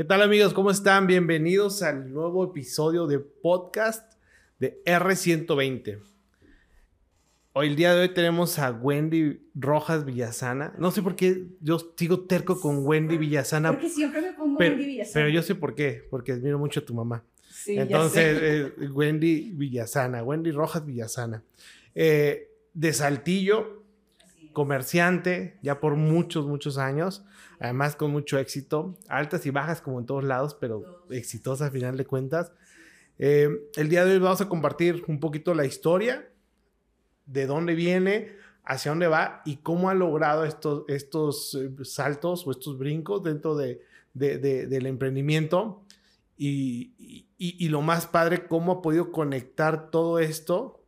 ¿Qué 0.00 0.04
tal 0.04 0.22
amigos? 0.22 0.54
¿Cómo 0.54 0.70
están? 0.70 1.06
Bienvenidos 1.06 1.82
al 1.82 2.10
nuevo 2.10 2.42
episodio 2.42 3.06
de 3.06 3.18
podcast 3.18 4.14
de 4.58 4.82
R120. 4.86 6.00
Hoy, 7.52 7.66
el 7.66 7.76
día 7.76 7.94
de 7.94 8.00
hoy, 8.00 8.14
tenemos 8.14 8.58
a 8.58 8.70
Wendy 8.70 9.42
Rojas 9.54 10.06
Villasana. 10.06 10.72
No 10.78 10.90
sé 10.90 11.02
por 11.02 11.16
qué 11.16 11.48
yo 11.60 11.78
sigo 11.98 12.20
terco 12.20 12.58
con 12.58 12.86
Wendy 12.86 13.18
Villasana. 13.18 13.72
Porque 13.72 13.90
siempre 13.90 14.22
me 14.22 14.32
pongo 14.32 14.56
pero, 14.56 14.70
Wendy 14.70 14.86
Villasana. 14.86 15.12
Pero 15.12 15.28
yo 15.28 15.42
sé 15.42 15.54
por 15.54 15.74
qué, 15.74 16.02
porque 16.08 16.32
admiro 16.32 16.58
mucho 16.58 16.80
a 16.80 16.86
tu 16.86 16.94
mamá. 16.94 17.22
Sí, 17.50 17.76
Entonces, 17.76 18.38
eh, 18.40 18.88
Wendy 18.88 19.50
Villasana, 19.52 20.22
Wendy 20.22 20.50
Rojas 20.50 20.86
Villasana. 20.86 21.44
Eh, 21.94 22.48
de 22.72 22.92
Saltillo, 22.94 23.79
comerciante, 24.52 25.58
ya 25.62 25.80
por 25.80 25.96
muchos, 25.96 26.46
muchos 26.46 26.78
años, 26.78 27.24
además 27.58 27.96
con 27.96 28.10
mucho 28.10 28.38
éxito, 28.38 28.96
altas 29.08 29.46
y 29.46 29.50
bajas 29.50 29.80
como 29.80 29.98
en 30.00 30.06
todos 30.06 30.24
lados, 30.24 30.54
pero 30.60 31.04
exitosa 31.10 31.66
a 31.66 31.70
final 31.70 31.96
de 31.96 32.06
cuentas. 32.06 32.52
Eh, 33.18 33.48
el 33.76 33.88
día 33.88 34.04
de 34.04 34.12
hoy 34.12 34.18
vamos 34.18 34.40
a 34.40 34.48
compartir 34.48 35.04
un 35.08 35.20
poquito 35.20 35.54
la 35.54 35.66
historia, 35.66 36.26
de 37.26 37.46
dónde 37.46 37.74
viene, 37.74 38.32
hacia 38.64 38.90
dónde 38.90 39.06
va 39.08 39.42
y 39.44 39.56
cómo 39.58 39.88
ha 39.90 39.94
logrado 39.94 40.44
estos, 40.44 40.84
estos 40.88 41.54
eh, 41.54 41.70
saltos 41.84 42.46
o 42.46 42.50
estos 42.50 42.76
brincos 42.78 43.22
dentro 43.22 43.54
de, 43.56 43.80
de- 44.14 44.38
de- 44.38 44.66
del 44.66 44.86
emprendimiento. 44.86 45.82
Y, 46.36 46.92
y- 46.98 47.26
y 47.38 47.68
lo 47.68 47.82
más 47.82 48.06
padre, 48.06 48.46
cómo 48.46 48.72
ha 48.72 48.82
podido 48.82 49.12
conectar 49.12 49.90
todo 49.90 50.18
esto 50.18 50.82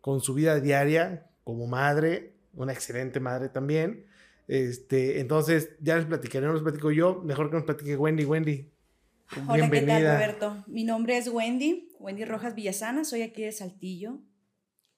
con 0.00 0.20
su 0.20 0.34
vida 0.34 0.60
diaria 0.60 1.26
como 1.44 1.66
madre, 1.66 2.33
una 2.56 2.72
excelente 2.72 3.20
madre 3.20 3.48
también. 3.48 4.06
Este, 4.46 5.20
entonces, 5.20 5.70
ya 5.80 5.96
les 5.96 6.06
platicaré, 6.06 6.46
no 6.46 6.52
les 6.52 6.62
platico 6.62 6.90
yo, 6.90 7.22
mejor 7.22 7.48
que 7.50 7.56
nos 7.56 7.64
platique 7.64 7.96
Wendy. 7.96 8.24
Wendy, 8.24 8.70
Hola, 9.48 9.70
¿qué 9.70 9.82
tal, 9.82 10.02
Roberto? 10.02 10.64
Mi 10.66 10.84
nombre 10.84 11.16
es 11.16 11.28
Wendy, 11.28 11.88
Wendy 11.98 12.24
Rojas 12.24 12.54
Villasana, 12.54 13.04
soy 13.04 13.22
aquí 13.22 13.42
de 13.42 13.52
Saltillo. 13.52 14.18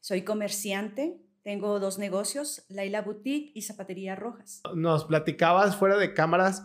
Soy 0.01 0.23
comerciante, 0.23 1.21
tengo 1.43 1.81
dos 1.81 1.99
negocios, 1.99 2.65
Laila 2.69 3.03
Boutique 3.03 3.53
y 3.55 3.63
Zapatería 3.63 4.15
Rojas. 4.15 4.63
Nos 4.75 5.05
platicabas 5.05 5.77
fuera 5.77 5.97
de 5.97 6.13
cámaras 6.13 6.65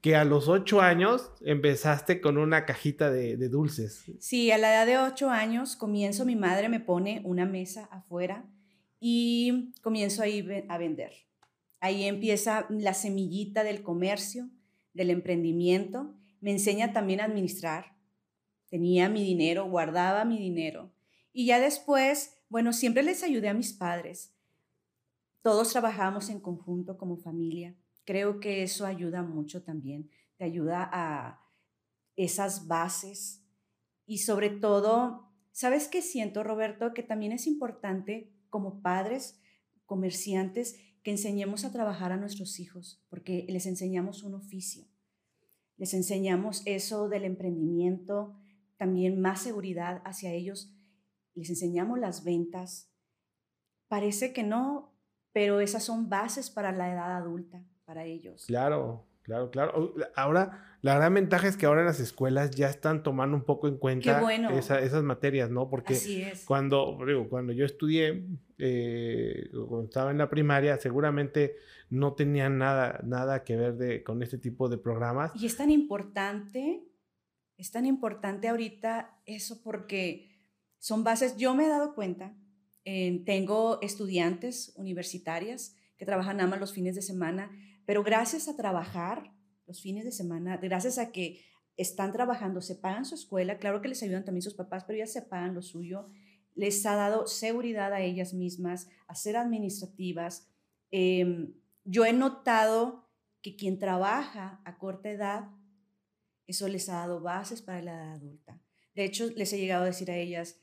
que 0.00 0.16
a 0.16 0.24
los 0.24 0.48
ocho 0.48 0.80
años 0.80 1.30
empezaste 1.42 2.20
con 2.20 2.38
una 2.38 2.64
cajita 2.64 3.10
de, 3.10 3.36
de 3.36 3.48
dulces. 3.48 4.04
Sí, 4.18 4.50
a 4.50 4.58
la 4.58 4.72
edad 4.72 4.86
de 4.86 4.98
ocho 4.98 5.30
años 5.30 5.76
comienzo, 5.76 6.24
mi 6.24 6.36
madre 6.36 6.68
me 6.68 6.80
pone 6.80 7.20
una 7.24 7.44
mesa 7.44 7.88
afuera 7.92 8.44
y 9.00 9.72
comienzo 9.82 10.22
ahí 10.22 10.42
ve- 10.42 10.66
a 10.68 10.78
vender. 10.78 11.12
Ahí 11.80 12.04
empieza 12.04 12.66
la 12.68 12.92
semillita 12.94 13.64
del 13.64 13.82
comercio, 13.82 14.50
del 14.92 15.10
emprendimiento. 15.10 16.14
Me 16.40 16.50
enseña 16.52 16.92
también 16.92 17.20
a 17.20 17.24
administrar. 17.24 17.96
Tenía 18.68 19.08
mi 19.08 19.24
dinero, 19.24 19.64
guardaba 19.68 20.24
mi 20.24 20.38
dinero. 20.38 20.92
Y 21.32 21.46
ya 21.46 21.58
después, 21.58 22.36
bueno, 22.50 22.72
siempre 22.72 23.02
les 23.02 23.22
ayudé 23.22 23.48
a 23.48 23.54
mis 23.54 23.72
padres. 23.72 24.34
Todos 25.42 25.72
trabajamos 25.72 26.28
en 26.28 26.40
conjunto 26.40 26.98
como 26.98 27.16
familia. 27.16 27.74
Creo 28.04 28.40
que 28.40 28.62
eso 28.62 28.84
ayuda 28.84 29.22
mucho 29.22 29.62
también. 29.62 30.10
Te 30.36 30.44
ayuda 30.44 30.88
a 30.92 31.40
esas 32.16 32.66
bases 32.66 33.42
y 34.06 34.18
sobre 34.18 34.50
todo, 34.50 35.30
¿sabes 35.52 35.88
qué 35.88 36.02
siento, 36.02 36.42
Roberto? 36.42 36.92
Que 36.92 37.02
también 37.02 37.32
es 37.32 37.46
importante 37.46 38.30
como 38.50 38.82
padres, 38.82 39.40
comerciantes, 39.86 40.76
que 41.02 41.12
enseñemos 41.12 41.64
a 41.64 41.72
trabajar 41.72 42.12
a 42.12 42.16
nuestros 42.16 42.60
hijos, 42.60 43.02
porque 43.08 43.46
les 43.48 43.66
enseñamos 43.66 44.22
un 44.22 44.34
oficio. 44.34 44.84
Les 45.76 45.94
enseñamos 45.94 46.62
eso 46.66 47.08
del 47.08 47.24
emprendimiento, 47.24 48.36
también 48.76 49.20
más 49.20 49.40
seguridad 49.40 50.02
hacia 50.04 50.32
ellos. 50.32 50.76
Les 51.34 51.48
enseñamos 51.48 51.98
las 51.98 52.22
ventas. 52.22 52.92
Parece 53.88 54.32
que 54.34 54.42
no, 54.42 54.94
pero 55.32 55.60
esas 55.60 55.82
son 55.82 56.10
bases 56.10 56.50
para 56.50 56.72
la 56.72 56.92
edad 56.92 57.16
adulta, 57.16 57.64
para 57.84 58.04
ellos. 58.04 58.44
Claro, 58.46 59.06
claro, 59.30 59.50
claro. 59.50 59.94
Ahora, 60.16 60.76
la 60.82 60.94
gran 60.96 61.14
ventaja 61.14 61.46
es 61.48 61.56
que 61.56 61.66
ahora 61.66 61.80
en 61.80 61.86
las 61.86 62.00
escuelas 62.00 62.50
ya 62.50 62.68
están 62.68 63.02
tomando 63.02 63.36
un 63.36 63.44
poco 63.44 63.68
en 63.68 63.76
cuenta 63.78 64.20
bueno. 64.20 64.50
esa- 64.58 64.80
esas 64.80 65.02
materias, 65.02 65.50
¿no? 65.50 65.68
Porque 65.70 65.94
cuando, 66.46 66.98
digo, 67.06 67.28
cuando 67.28 67.52
yo 67.52 67.64
estudié, 67.64 68.26
eh, 68.58 69.50
cuando 69.52 69.84
estaba 69.84 70.10
en 70.10 70.18
la 70.18 70.28
primaria, 70.28 70.78
seguramente 70.78 71.54
no 71.90 72.14
tenían 72.14 72.58
nada, 72.58 73.00
nada 73.04 73.44
que 73.44 73.56
ver 73.56 73.74
de, 73.76 74.02
con 74.02 74.22
este 74.22 74.38
tipo 74.38 74.68
de 74.68 74.78
programas. 74.78 75.32
Y 75.34 75.46
es 75.46 75.56
tan 75.56 75.70
importante, 75.70 76.82
es 77.56 77.70
tan 77.70 77.86
importante 77.86 78.48
ahorita 78.48 79.18
eso 79.26 79.62
porque 79.62 80.28
son 80.78 81.04
bases, 81.04 81.36
yo 81.36 81.54
me 81.54 81.66
he 81.66 81.68
dado 81.68 81.94
cuenta, 81.94 82.34
eh, 82.84 83.22
tengo 83.26 83.78
estudiantes 83.82 84.72
universitarias 84.76 85.76
que 85.98 86.06
trabajan 86.06 86.38
nada 86.38 86.48
más 86.48 86.60
los 86.60 86.72
fines 86.72 86.94
de 86.94 87.02
semana, 87.02 87.50
pero 87.90 88.04
gracias 88.04 88.46
a 88.46 88.54
trabajar 88.54 89.34
los 89.66 89.82
fines 89.82 90.04
de 90.04 90.12
semana, 90.12 90.58
gracias 90.58 90.96
a 90.96 91.10
que 91.10 91.40
están 91.76 92.12
trabajando, 92.12 92.60
se 92.60 92.76
pagan 92.76 93.04
su 93.04 93.16
escuela, 93.16 93.58
claro 93.58 93.82
que 93.82 93.88
les 93.88 94.00
ayudan 94.04 94.24
también 94.24 94.42
sus 94.42 94.54
papás, 94.54 94.84
pero 94.84 95.00
ya 95.00 95.08
se 95.08 95.22
pagan 95.22 95.56
lo 95.56 95.60
suyo, 95.60 96.08
les 96.54 96.86
ha 96.86 96.94
dado 96.94 97.26
seguridad 97.26 97.92
a 97.92 98.00
ellas 98.00 98.32
mismas, 98.32 98.88
a 99.08 99.16
ser 99.16 99.36
administrativas. 99.36 100.48
Em, 100.92 101.52
yo 101.82 102.04
he 102.04 102.12
notado 102.12 103.10
que 103.42 103.56
quien 103.56 103.80
trabaja 103.80 104.60
a 104.64 104.78
corta 104.78 105.10
edad, 105.10 105.48
eso 106.46 106.68
les 106.68 106.88
ha 106.88 106.98
dado 106.98 107.20
bases 107.20 107.60
para 107.60 107.82
la 107.82 107.94
edad 107.94 108.12
adulta. 108.12 108.62
De 108.94 109.02
hecho, 109.02 109.26
les 109.34 109.52
he 109.52 109.58
llegado 109.58 109.82
a 109.82 109.86
decir 109.86 110.12
a 110.12 110.16
ellas, 110.16 110.62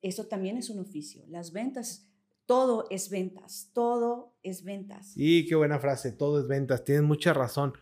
esto 0.00 0.28
también 0.28 0.58
es 0.58 0.70
un 0.70 0.78
oficio. 0.78 1.24
Las 1.26 1.50
ventas, 1.50 2.08
todo 2.52 2.86
es 2.90 3.08
ventas, 3.08 3.70
todo 3.72 4.34
es 4.42 4.62
ventas. 4.62 5.12
Y 5.16 5.46
qué 5.46 5.54
buena 5.54 5.78
frase, 5.78 6.12
todo 6.12 6.38
es 6.40 6.46
ventas, 6.46 6.84
tienes 6.84 7.02
mucha 7.02 7.32
razón. 7.32 7.72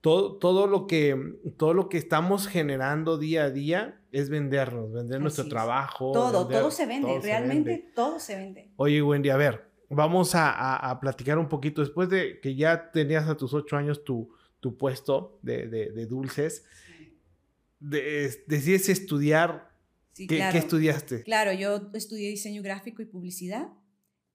Todo, 0.00 0.36
todo, 0.38 0.66
lo 0.66 0.86
que, 0.88 1.16
todo 1.56 1.74
lo 1.74 1.88
que 1.88 1.96
estamos 1.98 2.48
generando 2.48 3.18
día 3.18 3.44
a 3.44 3.50
día 3.50 4.00
es 4.10 4.28
vendernos, 4.28 4.92
vender 4.92 5.20
nuestro 5.20 5.44
es. 5.44 5.50
trabajo. 5.50 6.10
Todo, 6.12 6.40
vender- 6.48 6.60
todo 6.60 6.70
se 6.72 6.86
vende, 6.86 7.08
todo 7.08 7.20
se 7.20 7.26
realmente 7.28 7.70
vende. 7.70 7.92
todo 7.94 8.18
se 8.18 8.34
vende. 8.36 8.70
Oye, 8.76 9.00
Wendy, 9.02 9.30
a 9.30 9.36
ver, 9.36 9.64
vamos 9.88 10.34
a, 10.34 10.50
a- 10.50 10.90
a 10.90 10.98
platicar 11.00 11.38
un 11.38 11.48
poquito. 11.48 11.80
Después 11.82 12.08
de 12.08 12.40
que 12.40 12.54
ya 12.56 12.90
tenías 12.90 13.28
a 13.28 13.36
tus 13.36 13.54
ocho 13.54 13.76
años 13.76 14.02
tu, 14.04 14.28
tu 14.60 14.76
puesto 14.76 15.38
de, 15.42 15.68
de- 15.68 15.90
de 15.92 16.06
dulces, 16.06 16.64
de- 17.80 18.42
decides 18.46 18.88
estudiar. 18.88 19.70
Sí, 20.12 20.26
¿Qué, 20.26 20.36
claro. 20.36 20.52
qué 20.52 20.58
estudiaste? 20.58 21.22
Claro, 21.24 21.52
yo 21.52 21.90
estudié 21.94 22.30
diseño 22.30 22.62
gráfico 22.62 23.02
y 23.02 23.04
publicidad. 23.06 23.68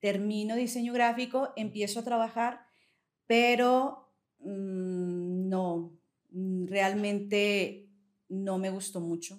Termino 0.02 0.56
diseño 0.56 0.92
gráfico, 0.92 1.52
empiezo 1.54 2.00
a 2.00 2.02
trabajar, 2.02 2.66
pero 3.28 4.12
mm, 4.40 5.48
no, 5.48 5.96
mm, 6.32 6.66
realmente 6.66 7.88
no 8.28 8.58
me 8.58 8.70
gustó 8.70 9.00
mucho. 9.00 9.38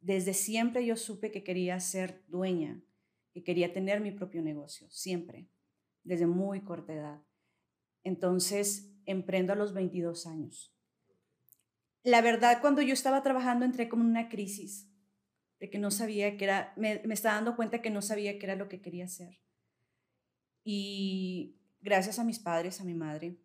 Desde 0.00 0.34
siempre 0.34 0.84
yo 0.84 0.96
supe 0.96 1.30
que 1.30 1.44
quería 1.44 1.78
ser 1.78 2.24
dueña, 2.26 2.82
que 3.32 3.44
quería 3.44 3.72
tener 3.72 4.00
mi 4.00 4.10
propio 4.10 4.42
negocio, 4.42 4.90
siempre, 4.90 5.48
desde 6.02 6.26
muy 6.26 6.62
corta 6.62 6.92
edad. 6.92 7.22
Entonces, 8.02 8.90
emprendo 9.06 9.52
a 9.52 9.56
los 9.56 9.74
22 9.74 10.26
años. 10.26 10.74
La 12.02 12.20
verdad, 12.20 12.60
cuando 12.60 12.82
yo 12.82 12.94
estaba 12.94 13.22
trabajando, 13.22 13.64
entré 13.64 13.88
como 13.88 14.02
en 14.02 14.10
una 14.10 14.28
crisis 14.28 14.90
de 15.60 15.70
que 15.70 15.78
no 15.78 15.90
sabía 15.90 16.36
que 16.36 16.44
era, 16.44 16.72
me, 16.76 17.02
me 17.04 17.14
estaba 17.14 17.34
dando 17.34 17.56
cuenta 17.56 17.82
que 17.82 17.90
no 17.90 18.02
sabía 18.02 18.38
qué 18.38 18.46
era 18.46 18.56
lo 18.56 18.68
que 18.68 18.80
quería 18.80 19.06
hacer. 19.06 19.40
Y 20.64 21.58
gracias 21.80 22.18
a 22.18 22.24
mis 22.24 22.38
padres, 22.38 22.80
a 22.80 22.84
mi 22.84 22.94
madre, 22.94 23.38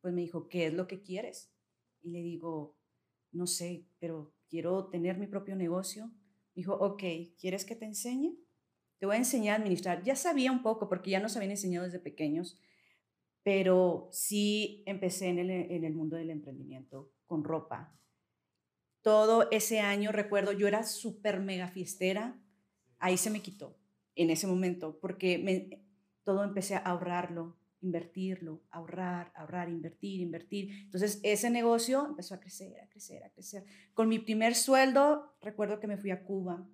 pues 0.00 0.12
me 0.12 0.20
dijo, 0.22 0.48
¿qué 0.48 0.66
es 0.66 0.74
lo 0.74 0.86
que 0.86 1.02
quieres? 1.02 1.52
Y 2.02 2.10
le 2.10 2.22
digo, 2.22 2.76
no 3.30 3.46
sé, 3.46 3.86
pero 3.98 4.34
quiero 4.48 4.88
tener 4.88 5.18
mi 5.18 5.26
propio 5.26 5.56
negocio. 5.56 6.06
Me 6.06 6.60
dijo, 6.60 6.74
ok, 6.74 7.02
¿quieres 7.38 7.64
que 7.64 7.76
te 7.76 7.84
enseñe? 7.84 8.36
Te 8.98 9.06
voy 9.06 9.16
a 9.16 9.18
enseñar 9.18 9.54
a 9.54 9.62
administrar. 9.62 10.02
Ya 10.02 10.16
sabía 10.16 10.52
un 10.52 10.62
poco 10.62 10.88
porque 10.88 11.10
ya 11.10 11.20
nos 11.20 11.36
habían 11.36 11.52
enseñado 11.52 11.84
desde 11.84 11.98
pequeños, 11.98 12.60
pero 13.42 14.08
sí 14.12 14.82
empecé 14.86 15.28
en 15.28 15.38
el, 15.38 15.50
en 15.50 15.84
el 15.84 15.94
mundo 15.94 16.16
del 16.16 16.30
emprendimiento 16.30 17.12
con 17.26 17.44
ropa. 17.44 17.98
Todo 19.02 19.50
ese 19.50 19.80
año, 19.80 20.12
recuerdo, 20.12 20.52
yo 20.52 20.68
era 20.68 20.84
súper 20.84 21.40
mega 21.40 21.68
fiestera, 21.68 22.40
ahí 22.98 23.16
se 23.16 23.30
me 23.30 23.40
quitó 23.40 23.76
en 24.14 24.30
ese 24.30 24.46
momento, 24.46 24.98
porque 25.00 25.38
me, 25.38 25.82
todo 26.24 26.44
empecé 26.44 26.76
a 26.76 26.78
ahorrarlo, 26.78 27.56
invertirlo, 27.80 28.62
ahorrar, 28.70 29.32
ahorrar, 29.34 29.68
invertir, 29.68 30.20
invertir. 30.20 30.70
Entonces 30.84 31.20
ese 31.22 31.50
negocio 31.50 32.06
empezó 32.06 32.34
a 32.34 32.40
crecer, 32.40 32.80
a 32.80 32.88
crecer, 32.88 33.24
a 33.24 33.30
crecer. 33.30 33.64
Con 33.92 34.08
mi 34.08 34.18
primer 34.18 34.54
sueldo, 34.54 35.36
recuerdo 35.40 35.80
que 35.80 35.88
me 35.88 35.98
fui 35.98 36.10
a 36.10 36.22
Cuba 36.22 36.66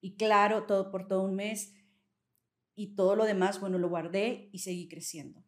y 0.00 0.16
claro, 0.16 0.64
todo 0.64 0.90
por 0.90 1.06
todo 1.06 1.22
un 1.22 1.36
mes 1.36 1.74
y 2.74 2.94
todo 2.94 3.16
lo 3.16 3.24
demás, 3.24 3.60
bueno, 3.60 3.78
lo 3.78 3.88
guardé 3.88 4.48
y 4.52 4.58
seguí 4.58 4.88
creciendo. 4.88 5.42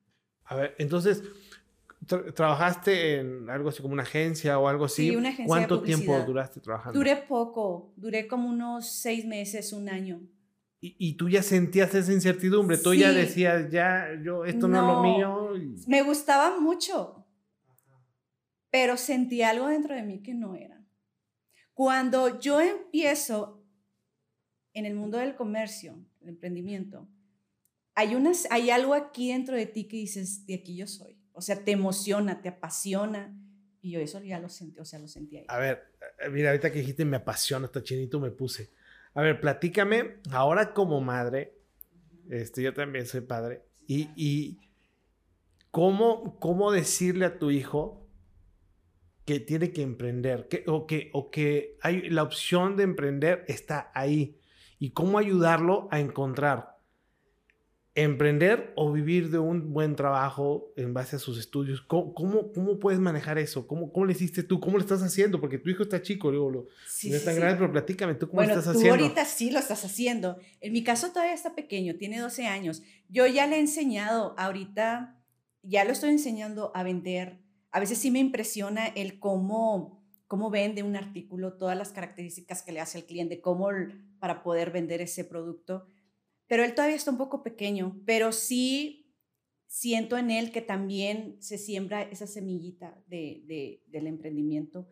A 0.45 0.57
ver, 0.57 0.75
entonces, 0.79 1.23
¿Trabajaste 2.35 3.21
en 3.21 3.49
algo 3.49 3.69
así 3.69 3.83
como 3.83 3.95
una 3.95 4.03
agencia 4.03 4.59
o 4.59 4.69
algo 4.69 4.87
así? 4.87 5.09
Sí, 5.09 5.17
una 5.17 5.29
agencia 5.29 5.47
¿Cuánto 5.47 5.83
tiempo 5.83 6.19
duraste 6.27 6.61
trabajando? 6.61 6.99
Duré 6.99 7.17
poco, 7.17 7.93
duré 7.97 8.27
como 8.27 8.49
unos 8.49 8.91
seis 8.91 9.25
meses, 9.25 9.73
un 9.73 9.89
año. 9.89 10.21
Y, 10.83 11.13
tú 11.19 11.29
ya 11.29 11.43
sentías 11.43 11.95
esa 11.95 12.11
incertidumbre, 12.11 12.79
tú 12.79 12.95
ya 12.95 13.13
decías, 13.13 13.71
ya, 13.71 14.19
yo, 14.25 14.47
esto 14.47 14.67
no, 14.67 14.79
es 14.79 14.83
lo 14.83 15.03
mío. 15.03 15.77
Me 15.87 16.01
gustaba 16.03 16.59
mucho, 16.59 17.27
pero 18.71 18.97
sentí 18.97 19.43
algo 19.43 19.69
dentro 19.69 19.95
de 19.95 20.03
mí 20.03 20.23
que 20.23 20.33
no 20.33 20.55
era. 20.55 20.83
Cuando 21.75 22.41
yo 22.41 22.63
empiezo 22.63 23.63
en 24.73 24.87
el 24.87 24.95
mundo 24.95 25.19
del 25.19 25.37
comercio, 25.37 26.03
el 26.23 26.31
emprendimiento, 26.31 27.07
hay, 27.95 28.15
unas, 28.15 28.47
hay 28.51 28.71
algo 28.71 28.95
aquí 28.95 29.33
dentro 29.33 29.57
de 29.57 29.67
ti 29.67 29.85
que 29.85 29.99
dices, 29.99 30.47
de 30.47 30.55
aquí 30.55 30.77
yo 30.77 30.87
soy. 30.87 31.20
O 31.33 31.41
sea, 31.41 31.65
te 31.65 31.73
emociona, 31.73 32.41
te 32.43 32.49
apasiona. 32.49 33.35
Y 33.83 33.93
yo 33.93 34.01
eso 34.01 34.23
ya 34.23 34.39
lo 34.39 34.49
sentí, 34.49 34.79
o 34.79 34.85
sea, 34.85 34.99
lo 34.99 35.09
sentí 35.09 35.39
ahí. 35.39 35.47
A 35.49 35.59
ver, 35.59 35.95
eh, 36.19 36.29
mira, 36.29 36.51
ahorita 36.51 36.71
que 36.71 36.81
dijiste 36.81 37.05
me 37.05 37.17
apasiona, 37.17 37.67
hasta 37.67 37.83
chinito 37.83 38.21
me 38.21 38.31
puse. 38.31 38.71
A 39.15 39.23
ver, 39.23 39.41
platícame, 39.41 40.19
ahora 40.31 40.75
como 40.75 41.01
madre, 41.01 41.55
este, 42.29 42.63
yo 42.63 42.75
también 42.75 43.07
soy 43.07 43.23
padre, 43.23 43.63
y, 43.87 44.11
y 44.15 44.59
¿cómo, 45.71 46.39
¿cómo 46.39 46.71
decirle 46.71 47.25
a 47.25 47.39
tu 47.39 47.51
hijo 47.51 48.07
que 49.25 49.41
tiene 49.41 49.73
que 49.73 49.83
emprender? 49.83 50.47
Que, 50.49 50.65
o, 50.67 50.87
que, 50.87 51.11
o 51.13 51.31
que 51.31 51.79
hay, 51.81 52.09
la 52.11 52.23
opción 52.23 52.77
de 52.77 52.85
emprender 52.85 53.45
está 53.49 53.91
ahí. 53.95 54.39
¿Y 54.79 54.91
cómo 54.91 55.19
ayudarlo 55.19 55.89
a 55.91 56.01
encontrar? 56.01 56.70
Emprender 57.95 58.73
o 58.77 58.93
vivir 58.93 59.31
de 59.31 59.39
un 59.39 59.73
buen 59.73 59.97
trabajo 59.97 60.73
en 60.77 60.95
base 60.95 61.17
a 61.17 61.19
sus 61.19 61.39
estudios. 61.39 61.81
¿Cómo, 61.83 62.15
cómo, 62.15 62.79
puedes 62.79 63.01
manejar 63.01 63.39
eso? 63.39 63.67
¿Cómo, 63.67 63.93
¿Cómo 63.93 64.07
le 64.07 64.13
hiciste 64.13 64.45
tú? 64.45 64.61
¿Cómo 64.61 64.79
le 64.79 64.83
estás 64.83 65.03
haciendo? 65.03 65.41
Porque 65.41 65.59
tu 65.59 65.71
hijo 65.71 65.83
está 65.83 66.01
chico, 66.01 66.31
luego 66.31 66.51
lo, 66.51 66.61
no 66.63 67.17
es 67.17 67.25
tan 67.25 67.35
grande, 67.35 67.57
pero 67.59 67.73
platícame, 67.73 68.15
¿tú 68.15 68.29
cómo 68.29 68.43
estás 68.43 68.67
haciendo? 68.69 68.97
Tú 68.97 69.03
ahorita 69.03 69.25
sí 69.25 69.51
lo 69.51 69.59
estás 69.59 69.85
haciendo. 69.85 70.39
En 70.61 70.73
mi 70.73 70.85
caso 70.85 71.09
todavía 71.09 71.35
está 71.35 71.55
pequeño, 71.57 71.97
tiene 71.97 72.21
12 72.21 72.47
años. 72.47 72.83
Yo 73.09 73.27
ya 73.27 73.47
le 73.49 73.57
he 73.57 73.61
enseñado, 73.61 74.35
ahorita 74.39 75.21
ya 75.63 75.85
lo 75.85 75.91
estoy 75.91 76.11
enseñando 76.11 76.71
a 76.75 76.85
vender. 76.85 77.41
A 77.73 77.81
veces 77.81 77.99
sí 77.99 78.13
me 78.13 78.21
impresiona 78.21 78.87
el 78.87 79.19
cómo, 79.19 80.01
cómo 80.29 80.51
vende 80.51 80.85
un 80.85 80.95
artículo, 80.95 81.55
todas 81.55 81.77
las 81.77 81.91
características 81.91 82.63
que 82.63 82.71
le 82.71 82.81
hace 82.81 82.99
al 82.99 83.05
cliente, 83.05 83.41
cómo 83.41 83.69
para 84.21 84.45
poder 84.45 84.71
vender 84.71 85.01
ese 85.01 85.25
producto 85.25 85.87
pero 86.51 86.65
él 86.65 86.75
todavía 86.75 86.97
está 86.97 87.13
un 87.13 87.17
poco 87.17 87.45
pequeño, 87.45 88.03
pero 88.05 88.33
sí 88.33 89.15
siento 89.69 90.19
en 90.19 90.33
él 90.33 90.51
que 90.51 90.61
también 90.61 91.37
se 91.41 91.59
siembra 91.59 92.03
esa 92.03 92.27
semillita 92.27 93.01
de, 93.07 93.85
del 93.87 94.09
emprendimiento. 94.09 94.89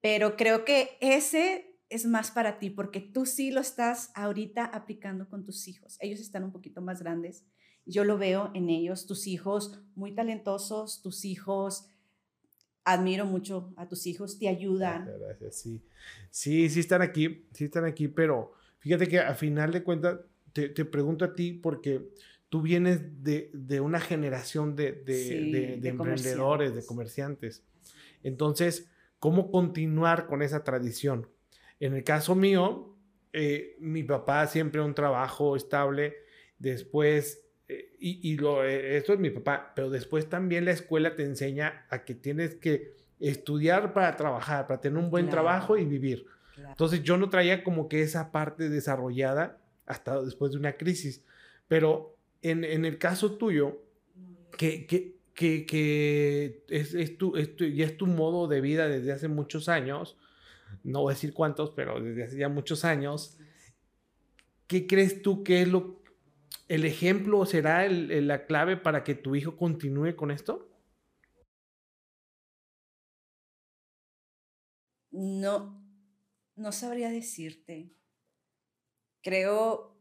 Pero 0.00 0.36
creo 0.36 0.64
que 0.64 0.98
ese 1.00 1.78
es 1.88 2.04
más 2.04 2.32
para 2.32 2.58
ti, 2.58 2.68
porque 2.68 2.98
tú 2.98 3.26
sí 3.26 3.52
lo 3.52 3.60
estás 3.60 4.10
ahorita 4.16 4.64
aplicando 4.64 5.28
con 5.28 5.44
tus 5.44 5.68
hijos. 5.68 5.98
Ellos 6.00 6.18
están 6.18 6.42
un 6.42 6.50
poquito 6.50 6.82
más 6.82 7.00
grandes. 7.00 7.46
Yo 7.86 8.02
lo 8.02 8.18
veo 8.18 8.50
en 8.52 8.68
ellos, 8.68 9.06
tus 9.06 9.28
hijos 9.28 9.78
muy 9.94 10.16
talentosos, 10.16 11.00
tus 11.00 11.24
hijos 11.24 11.86
admiro 12.82 13.24
mucho 13.24 13.72
a 13.76 13.86
tus 13.86 14.08
hijos, 14.08 14.36
te 14.40 14.48
ayudan. 14.48 15.08
Sí. 15.52 15.80
Sí, 16.32 16.68
sí 16.68 16.80
están 16.80 17.02
aquí, 17.02 17.46
sí 17.52 17.66
están 17.66 17.84
aquí, 17.84 18.08
pero 18.08 18.54
fíjate 18.80 19.06
que 19.06 19.20
a 19.20 19.36
final 19.36 19.70
de 19.70 19.84
cuentas 19.84 20.18
te, 20.52 20.84
pregunto 20.84 21.24
a 21.24 21.34
ti 21.34 21.52
porque 21.52 22.10
tú 22.48 22.62
vienes 22.62 23.22
de, 23.22 23.80
una 23.80 24.00
generación 24.00 24.76
de, 24.76 25.80
emprendedores, 25.82 26.74
de 26.74 26.84
comerciantes. 26.84 27.64
Entonces, 28.22 28.90
¿cómo 29.18 29.50
continuar 29.50 30.26
con 30.26 30.42
esa 30.42 30.62
tradición? 30.62 31.28
En 31.80 31.94
el 31.94 32.04
caso 32.04 32.34
mío, 32.34 32.96
eh, 33.32 33.76
mi 33.80 34.02
papá 34.02 34.46
siempre 34.46 34.80
un 34.80 34.94
trabajo 34.94 35.56
estable, 35.56 36.16
después, 36.58 37.42
eh, 37.68 37.96
y, 37.98 38.36
lo, 38.36 38.64
eh, 38.64 38.96
esto 38.96 39.14
es 39.14 39.18
mi 39.18 39.30
papá, 39.30 39.72
pero 39.74 39.88
después 39.88 40.28
también 40.28 40.64
la 40.64 40.72
escuela 40.72 41.16
te 41.16 41.24
enseña 41.24 41.86
a 41.88 42.04
que 42.04 42.14
tienes 42.14 42.54
que 42.56 42.92
estudiar 43.18 43.94
para 43.94 44.14
trabajar, 44.16 44.66
para 44.66 44.80
tener 44.80 45.02
un 45.02 45.10
buen 45.10 45.28
trabajo 45.28 45.78
y 45.78 45.84
vivir. 45.84 46.26
Entonces 46.56 47.02
yo 47.02 47.16
no 47.16 47.30
traía 47.30 47.64
como 47.64 47.88
que 47.88 48.02
esa 48.02 48.30
parte 48.30 48.68
desarrollada 48.68 49.61
hasta 49.86 50.22
después 50.22 50.52
de 50.52 50.58
una 50.58 50.76
crisis. 50.76 51.24
Pero 51.68 52.16
en, 52.42 52.64
el 52.64 52.98
caso 52.98 53.36
tuyo, 53.36 53.82
que, 54.58 54.86
que, 54.86 55.16
que, 55.34 56.64
es, 56.68 56.94
es, 56.94 57.16
tu, 57.16 57.36
ya 57.36 57.86
es 57.86 57.96
tu 57.96 58.06
modo 58.06 58.48
de 58.48 58.60
vida 58.60 58.88
desde 58.88 59.12
hace 59.12 59.28
muchos 59.28 59.68
años, 59.68 60.16
no 60.84 61.02
voy 61.02 61.12
a 61.12 61.14
decir 61.14 61.32
cuántos, 61.32 61.70
pero 61.70 62.00
desde 62.00 62.24
hace 62.24 62.36
ya 62.36 62.48
muchos 62.48 62.84
años, 62.84 63.38
¿qué 64.66 64.86
crees 64.86 65.22
tú 65.22 65.44
que 65.44 65.62
es 65.62 65.68
lo, 65.68 66.02
el 66.68 66.84
ejemplo 66.84 67.44
será 67.46 67.88
la 67.88 68.46
clave 68.46 68.76
para 68.76 69.04
que 69.04 69.14
tu 69.14 69.34
hijo 69.34 69.56
continúe 69.56 70.16
con 70.16 70.30
esto? 70.30 70.68
No, 75.10 75.78
no 76.56 76.72
sabría 76.72 77.10
decirte 77.10 77.92
creo 79.22 79.96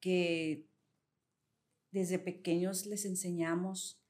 que 0.00 0.68
desde 1.90 2.18
pequeños 2.18 2.86
les 2.86 3.04
enseñamos, 3.04 4.00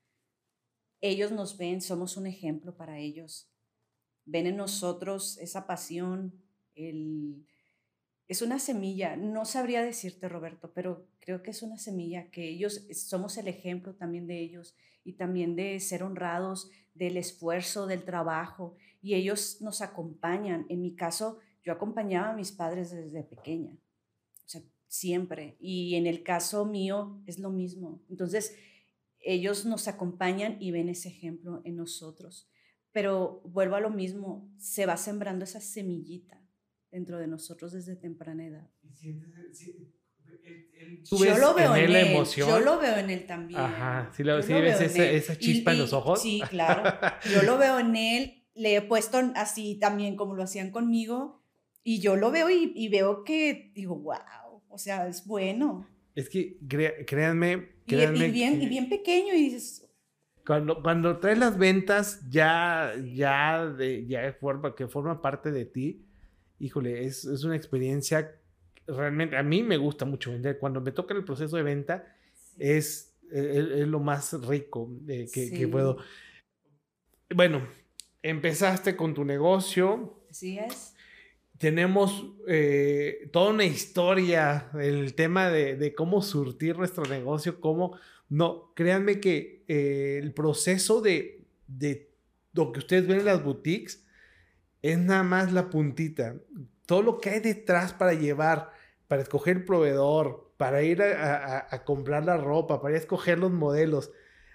ellos 1.00 1.32
nos 1.32 1.58
ven, 1.58 1.80
somos 1.80 2.16
un 2.16 2.26
ejemplo 2.26 2.76
para 2.76 2.98
ellos. 2.98 3.50
Ven 4.24 4.46
en 4.46 4.56
nosotros 4.56 5.36
esa 5.38 5.66
pasión, 5.66 6.40
es 6.74 8.40
una 8.40 8.58
semilla, 8.58 9.16
no 9.16 9.44
sabría 9.44 9.82
decirte 9.82 10.28
Roberto, 10.28 10.72
pero 10.72 11.08
creo 11.18 11.42
que 11.42 11.50
es 11.50 11.62
una 11.62 11.76
semilla 11.76 12.30
que 12.30 12.48
ellos 12.48 12.86
somos 12.94 13.36
el 13.36 13.48
ejemplo 13.48 13.94
también 13.94 14.26
de 14.26 14.40
ellos 14.40 14.76
y 15.04 15.14
también 15.14 15.56
de 15.56 15.80
ser 15.80 16.04
honrados 16.04 16.70
del 16.94 17.16
esfuerzo, 17.16 17.86
del 17.86 18.04
trabajo 18.04 18.76
y 19.02 19.14
ellos 19.14 19.60
nos 19.60 19.82
acompañan. 19.82 20.66
En 20.68 20.80
mi 20.80 20.94
caso, 20.94 21.40
yo 21.64 21.72
acompañaba 21.72 22.30
a 22.30 22.36
mis 22.36 22.52
padres 22.52 22.90
desde 22.92 23.24
pequeña 23.24 23.76
siempre. 24.92 25.56
Y 25.58 25.94
en 25.94 26.06
el 26.06 26.22
caso 26.22 26.66
mío 26.66 27.22
es 27.26 27.38
lo 27.38 27.50
mismo. 27.50 28.04
Entonces, 28.10 28.54
ellos 29.20 29.64
nos 29.64 29.88
acompañan 29.88 30.58
y 30.60 30.70
ven 30.70 30.90
ese 30.90 31.08
ejemplo 31.08 31.62
en 31.64 31.76
nosotros. 31.76 32.50
Pero 32.92 33.40
vuelvo 33.46 33.76
a 33.76 33.80
lo 33.80 33.88
mismo, 33.88 34.52
se 34.58 34.84
va 34.84 34.98
sembrando 34.98 35.44
esa 35.44 35.62
semillita 35.62 36.38
dentro 36.90 37.18
de 37.18 37.26
nosotros 37.26 37.72
desde 37.72 37.96
temprana 37.96 38.46
edad. 38.46 38.70
yo 41.10 41.38
lo 41.38 41.54
veo 41.54 41.74
en 41.74 41.90
él, 41.90 42.24
yo 42.36 42.60
lo 42.60 42.78
veo 42.78 42.98
en 42.98 43.08
él 43.08 43.24
también. 43.26 43.60
Ajá, 43.60 44.12
sí, 44.14 44.22
ves 44.22 44.80
esa, 44.82 45.38
chispa 45.38 45.72
en 45.72 45.78
los 45.78 45.94
ojos. 45.94 46.20
Sí, 46.20 46.42
claro. 46.50 46.98
Yo 47.32 47.42
lo 47.44 47.56
veo 47.56 47.78
en 47.78 47.96
él, 47.96 48.44
le 48.54 48.76
he 48.76 48.82
puesto 48.82 49.16
así 49.36 49.76
también 49.76 50.16
como 50.16 50.34
lo 50.34 50.42
hacían 50.42 50.70
conmigo, 50.70 51.42
y 51.82 52.00
yo 52.00 52.16
lo 52.16 52.30
veo 52.30 52.50
y, 52.50 52.74
y 52.76 52.88
veo 52.88 53.24
que 53.24 53.72
digo, 53.74 53.96
wow, 53.96 54.18
o 54.72 54.78
sea, 54.78 55.06
es 55.06 55.26
bueno. 55.26 55.86
Es 56.14 56.28
que 56.28 56.56
créanme, 56.66 57.68
créanme. 57.86 58.26
Y, 58.26 58.30
bien, 58.30 58.62
y 58.62 58.66
bien 58.66 58.88
pequeño 58.88 59.34
y 59.34 59.44
dices... 59.44 59.86
Cuando, 60.44 60.82
cuando 60.82 61.18
traes 61.18 61.38
las 61.38 61.56
ventas 61.56 62.28
ya, 62.28 62.94
ya, 63.14 63.64
de, 63.66 64.06
ya 64.06 64.32
forma, 64.32 64.74
que 64.74 64.88
forma 64.88 65.22
parte 65.22 65.52
de 65.52 65.66
ti, 65.66 66.04
híjole, 66.58 67.04
es, 67.04 67.24
es 67.24 67.44
una 67.44 67.54
experiencia 67.54 68.34
realmente, 68.88 69.36
a 69.36 69.44
mí 69.44 69.62
me 69.62 69.76
gusta 69.76 70.04
mucho 70.04 70.32
vender. 70.32 70.58
Cuando 70.58 70.80
me 70.80 70.90
toca 70.90 71.14
el 71.14 71.24
proceso 71.24 71.56
de 71.56 71.62
venta, 71.62 72.16
es, 72.58 73.14
es, 73.30 73.86
lo 73.86 74.00
más 74.00 74.32
rico 74.44 74.90
que, 75.06 75.28
que, 75.30 75.68
puedo. 75.68 75.98
Bueno, 77.32 77.68
empezaste 78.20 78.96
con 78.96 79.14
tu 79.14 79.24
negocio. 79.24 80.24
Así 80.28 80.58
es 80.58 80.91
tenemos 81.62 82.26
eh, 82.48 83.28
toda 83.32 83.50
una 83.50 83.64
historia, 83.64 84.68
el 84.80 85.14
tema 85.14 85.48
de, 85.48 85.94
cómo 85.96 86.20
surtir 86.20 86.76
nuestro 86.76 87.04
negocio, 87.04 87.60
cómo... 87.60 87.96
No, 88.28 88.72
créanme 88.74 89.20
que 89.20 89.62
eh, 89.68 90.18
el 90.20 90.32
proceso 90.32 91.00
de, 91.00 91.44
de 91.68 92.10
lo 92.52 92.72
que 92.72 92.80
ustedes 92.80 93.06
ven 93.06 93.20
en 93.20 93.26
las 93.26 93.44
boutiques 93.44 94.04
es 94.82 94.98
nada 94.98 95.22
más 95.22 95.52
la 95.52 95.70
puntita. 95.70 96.34
Todo 96.84 97.02
lo 97.02 97.18
que 97.18 97.30
hay 97.30 97.38
detrás 97.38 97.92
para 97.92 98.14
llevar, 98.14 98.72
para 99.06 99.22
escoger 99.22 99.58
el 99.58 99.64
proveedor, 99.64 100.50
para 100.56 100.82
ir 100.82 101.00
a, 101.00 101.84
comprar 101.84 102.24
la 102.24 102.38
ropa, 102.38 102.82
para 102.82 102.94
ir 102.94 102.96
a 102.96 103.02
escoger 103.02 103.38
los 103.38 103.52
modelos, 103.52 104.10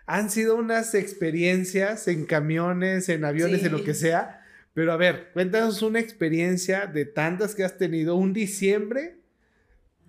han 0.07 0.29
sido 0.29 0.57
unas 0.57 0.93
experiencias 0.93 2.09
en 2.09 2.25
camiones, 2.25 3.07
en 3.07 3.23
aviones, 3.23 3.63
en 3.63 3.71
lo 3.71 3.85
que 3.85 3.93
sea, 3.93 4.43
pero 4.77 4.93
a 4.93 4.95
ver, 4.95 5.31
cuéntanos 5.33 5.81
una 5.81 5.99
experiencia 5.99 6.85
de 6.85 7.05
tantas 7.05 7.55
que 7.55 7.63
has 7.63 7.79
tenido, 7.79 8.15
un 8.15 8.31
diciembre 8.31 9.17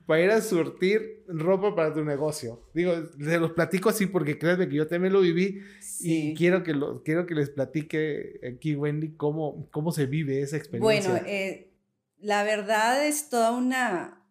para 0.05 0.21
ir 0.21 0.31
a 0.31 0.43
surtir 0.43 1.25
ropa 1.27 1.75
para 1.75 1.95
tu 1.95 2.05
negocio. 2.05 2.69
Digo, 2.75 2.93
se 3.19 3.39
los 3.39 3.53
platico 3.53 3.89
así 3.89 4.05
porque 4.05 4.39
créanme 4.39 4.69
que 4.69 4.75
yo 4.75 4.87
también 4.87 5.15
lo 5.15 5.23
viví 5.23 5.63
y 6.01 6.35
quiero 6.35 6.65
que, 6.65 6.75
lo, 6.75 7.03
quiero 7.03 7.25
que 7.25 7.35
les 7.35 7.49
platique 7.49 8.41
aquí, 8.47 8.77
Wendy, 8.77 9.15
cómo, 9.17 9.71
cómo 9.71 9.91
se 9.91 10.05
vive 10.05 10.43
esa 10.43 10.59
experiencia. 10.59 11.13
Bueno, 11.13 11.27
eh, 11.27 11.73
la 12.19 12.43
verdad 12.43 13.07
es 13.07 13.31
toda 13.31 13.53
una... 13.53 14.23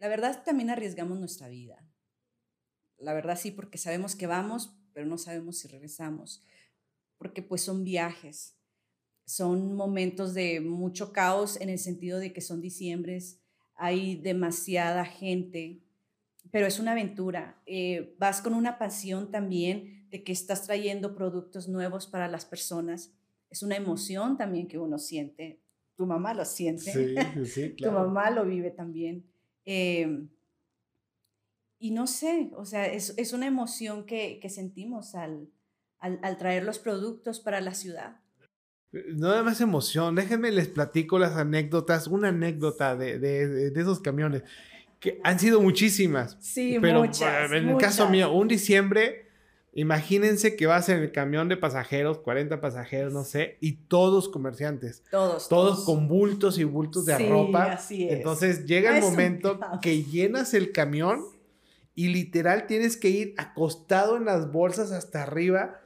La 0.00 0.08
verdad 0.08 0.42
también 0.44 0.70
arriesgamos 0.70 1.20
nuestra 1.20 1.46
vida. 1.46 1.88
La 2.98 3.14
verdad 3.14 3.38
sí, 3.38 3.52
porque 3.52 3.78
sabemos 3.78 4.16
que 4.16 4.26
vamos, 4.26 4.76
pero 4.92 5.06
no 5.06 5.18
sabemos 5.18 5.56
si 5.58 5.68
regresamos. 5.68 6.42
Porque 7.16 7.42
pues 7.42 7.62
son 7.62 7.84
viajes, 7.84 8.56
son 9.26 9.74
momentos 9.74 10.34
de 10.34 10.60
mucho 10.60 11.12
caos 11.12 11.60
en 11.60 11.70
el 11.70 11.78
sentido 11.78 12.18
de 12.18 12.32
que 12.32 12.40
son 12.40 12.60
diciembres, 12.60 13.40
hay 13.74 14.16
demasiada 14.16 15.04
gente, 15.04 15.80
pero 16.50 16.66
es 16.66 16.78
una 16.78 16.92
aventura. 16.92 17.60
Eh, 17.66 18.14
vas 18.18 18.40
con 18.40 18.54
una 18.54 18.78
pasión 18.78 19.30
también 19.30 20.08
de 20.10 20.22
que 20.22 20.32
estás 20.32 20.64
trayendo 20.64 21.14
productos 21.14 21.68
nuevos 21.68 22.06
para 22.06 22.28
las 22.28 22.44
personas. 22.44 23.12
Es 23.50 23.62
una 23.62 23.76
emoción 23.76 24.36
también 24.36 24.68
que 24.68 24.78
uno 24.78 24.98
siente. 24.98 25.60
Tu 25.96 26.06
mamá 26.06 26.34
lo 26.34 26.44
siente. 26.44 26.92
Sí, 26.92 27.46
sí, 27.46 27.74
claro. 27.76 27.94
tu 27.94 28.00
mamá 28.00 28.30
lo 28.30 28.44
vive 28.44 28.70
también. 28.70 29.24
Em, 29.64 30.28
y 31.78 31.90
no 31.90 32.06
sé, 32.06 32.50
o 32.54 32.64
sea, 32.64 32.86
es, 32.86 33.14
es 33.16 33.32
una 33.32 33.46
emoción 33.46 34.06
que, 34.06 34.38
que 34.40 34.48
sentimos 34.48 35.14
al, 35.14 35.50
al, 35.98 36.18
al 36.22 36.36
traer 36.36 36.64
los 36.64 36.78
productos 36.78 37.40
para 37.40 37.60
la 37.60 37.74
ciudad. 37.74 38.23
No 39.14 39.28
nada 39.28 39.42
más 39.42 39.60
emoción, 39.60 40.14
déjenme 40.14 40.52
les 40.52 40.68
platico 40.68 41.18
las 41.18 41.36
anécdotas, 41.36 42.06
una 42.06 42.28
anécdota 42.28 42.94
de, 42.96 43.18
de, 43.18 43.70
de 43.70 43.80
esos 43.80 44.00
camiones, 44.00 44.44
que 45.00 45.20
han 45.24 45.38
sido 45.38 45.60
muchísimas. 45.60 46.36
Sí, 46.40 46.78
pero 46.80 47.00
muchas. 47.00 47.50
En 47.52 47.68
el 47.68 47.76
caso 47.76 48.08
mío, 48.08 48.32
un 48.32 48.48
diciembre, 48.48 49.26
imagínense 49.72 50.56
que 50.56 50.66
vas 50.66 50.88
en 50.88 50.98
el 50.98 51.12
camión 51.12 51.48
de 51.48 51.56
pasajeros, 51.56 52.18
40 52.20 52.60
pasajeros, 52.60 53.12
no 53.12 53.24
sé, 53.24 53.58
y 53.60 53.72
todos 53.72 54.28
comerciantes. 54.28 55.02
Todos. 55.10 55.48
Todos, 55.48 55.84
con 55.84 56.08
bultos 56.08 56.58
y 56.58 56.64
bultos 56.64 57.04
de 57.04 57.16
sí, 57.16 57.28
ropa. 57.28 57.72
Así 57.72 58.08
es. 58.08 58.14
Entonces 58.14 58.64
llega 58.64 58.96
el 58.96 59.02
momento 59.02 59.58
que 59.82 60.04
llenas 60.04 60.54
el 60.54 60.72
camión 60.72 61.24
y 61.94 62.08
literal 62.08 62.66
tienes 62.66 62.96
que 62.96 63.10
ir 63.10 63.34
acostado 63.36 64.16
en 64.16 64.24
las 64.24 64.52
bolsas 64.52 64.90
hasta 64.92 65.22
arriba 65.22 65.80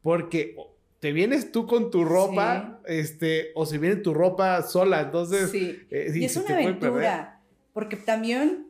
porque 0.00 0.56
te 1.02 1.10
vienes 1.10 1.50
tú 1.50 1.66
con 1.66 1.90
tu 1.90 2.04
ropa, 2.04 2.80
este, 2.86 3.50
o 3.56 3.66
si 3.66 3.76
viene 3.76 3.96
tu 3.96 4.14
ropa 4.14 4.62
sola, 4.62 5.00
entonces... 5.00 5.50
Sí, 5.50 5.76
eh, 5.90 6.12
y 6.14 6.24
es 6.24 6.36
una 6.36 6.54
aventura, 6.54 7.40
porque 7.72 7.96
también 7.96 8.68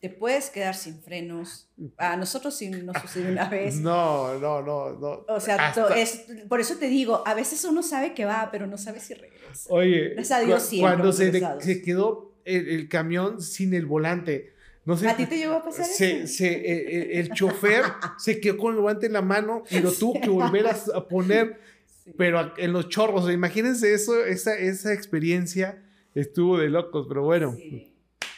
te 0.00 0.10
puedes 0.10 0.50
quedar 0.50 0.74
sin 0.74 1.00
frenos. 1.00 1.70
A 1.98 2.16
nosotros 2.16 2.56
sí 2.56 2.68
nos 2.68 3.00
sucedió 3.00 3.30
una 3.30 3.48
vez. 3.48 3.76
No, 3.76 4.40
no, 4.40 4.60
no, 4.60 4.98
no. 4.98 5.24
O 5.28 5.38
sea, 5.38 5.72
es, 5.94 6.26
por 6.48 6.58
eso 6.58 6.78
te 6.78 6.88
digo, 6.88 7.22
a 7.24 7.34
veces 7.34 7.64
uno 7.64 7.84
sabe 7.84 8.12
que 8.12 8.24
va, 8.24 8.48
pero 8.50 8.66
no 8.66 8.76
sabe 8.76 8.98
si 8.98 9.14
regresa. 9.14 9.72
Oye, 9.72 10.16
Dios 10.44 10.68
cuando 10.80 11.12
se, 11.12 11.30
se, 11.60 11.80
quedó 11.80 12.34
el, 12.44 12.70
el, 12.70 12.88
camión 12.88 13.40
sin 13.40 13.72
el 13.72 13.86
volante, 13.86 14.52
no 14.84 14.96
sé, 14.96 15.08
¿A 15.08 15.16
ti 15.16 15.26
te 15.26 15.36
llegó 15.36 15.54
a 15.54 15.64
pasar 15.64 15.86
se, 15.86 16.22
eso? 16.22 16.34
Se, 16.34 16.48
eh, 16.48 16.62
eh, 16.62 17.20
el 17.20 17.30
chofer 17.32 17.84
se 18.18 18.40
quedó 18.40 18.56
con 18.58 18.74
el 18.74 18.80
guante 18.80 19.06
en 19.06 19.12
la 19.12 19.22
mano 19.22 19.62
y 19.70 19.80
lo 19.80 19.92
tuvo 19.98 20.20
que 20.20 20.28
volver 20.28 20.66
a, 20.66 20.76
a 20.94 21.06
poner, 21.06 21.60
sí. 22.04 22.12
pero 22.16 22.52
en 22.56 22.72
los 22.72 22.88
chorros. 22.88 23.30
Imagínense 23.30 23.94
eso, 23.94 24.24
esa, 24.24 24.56
esa 24.56 24.92
experiencia 24.92 25.82
estuvo 26.14 26.58
de 26.58 26.68
locos, 26.68 27.06
pero 27.08 27.22
bueno, 27.22 27.54
sí. 27.56 27.92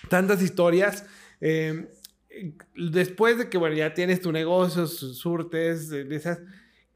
tantas 0.09 0.43
historias. 0.43 1.07
Eh, 1.41 1.87
después 2.77 3.39
de 3.39 3.49
que, 3.49 3.59
bueno, 3.59 3.77
ya 3.77 3.95
tienes 3.95 4.21
tu 4.21 4.33
negocio, 4.33 4.87
surtes, 4.87 5.89
de 5.89 6.15
esas, 6.15 6.41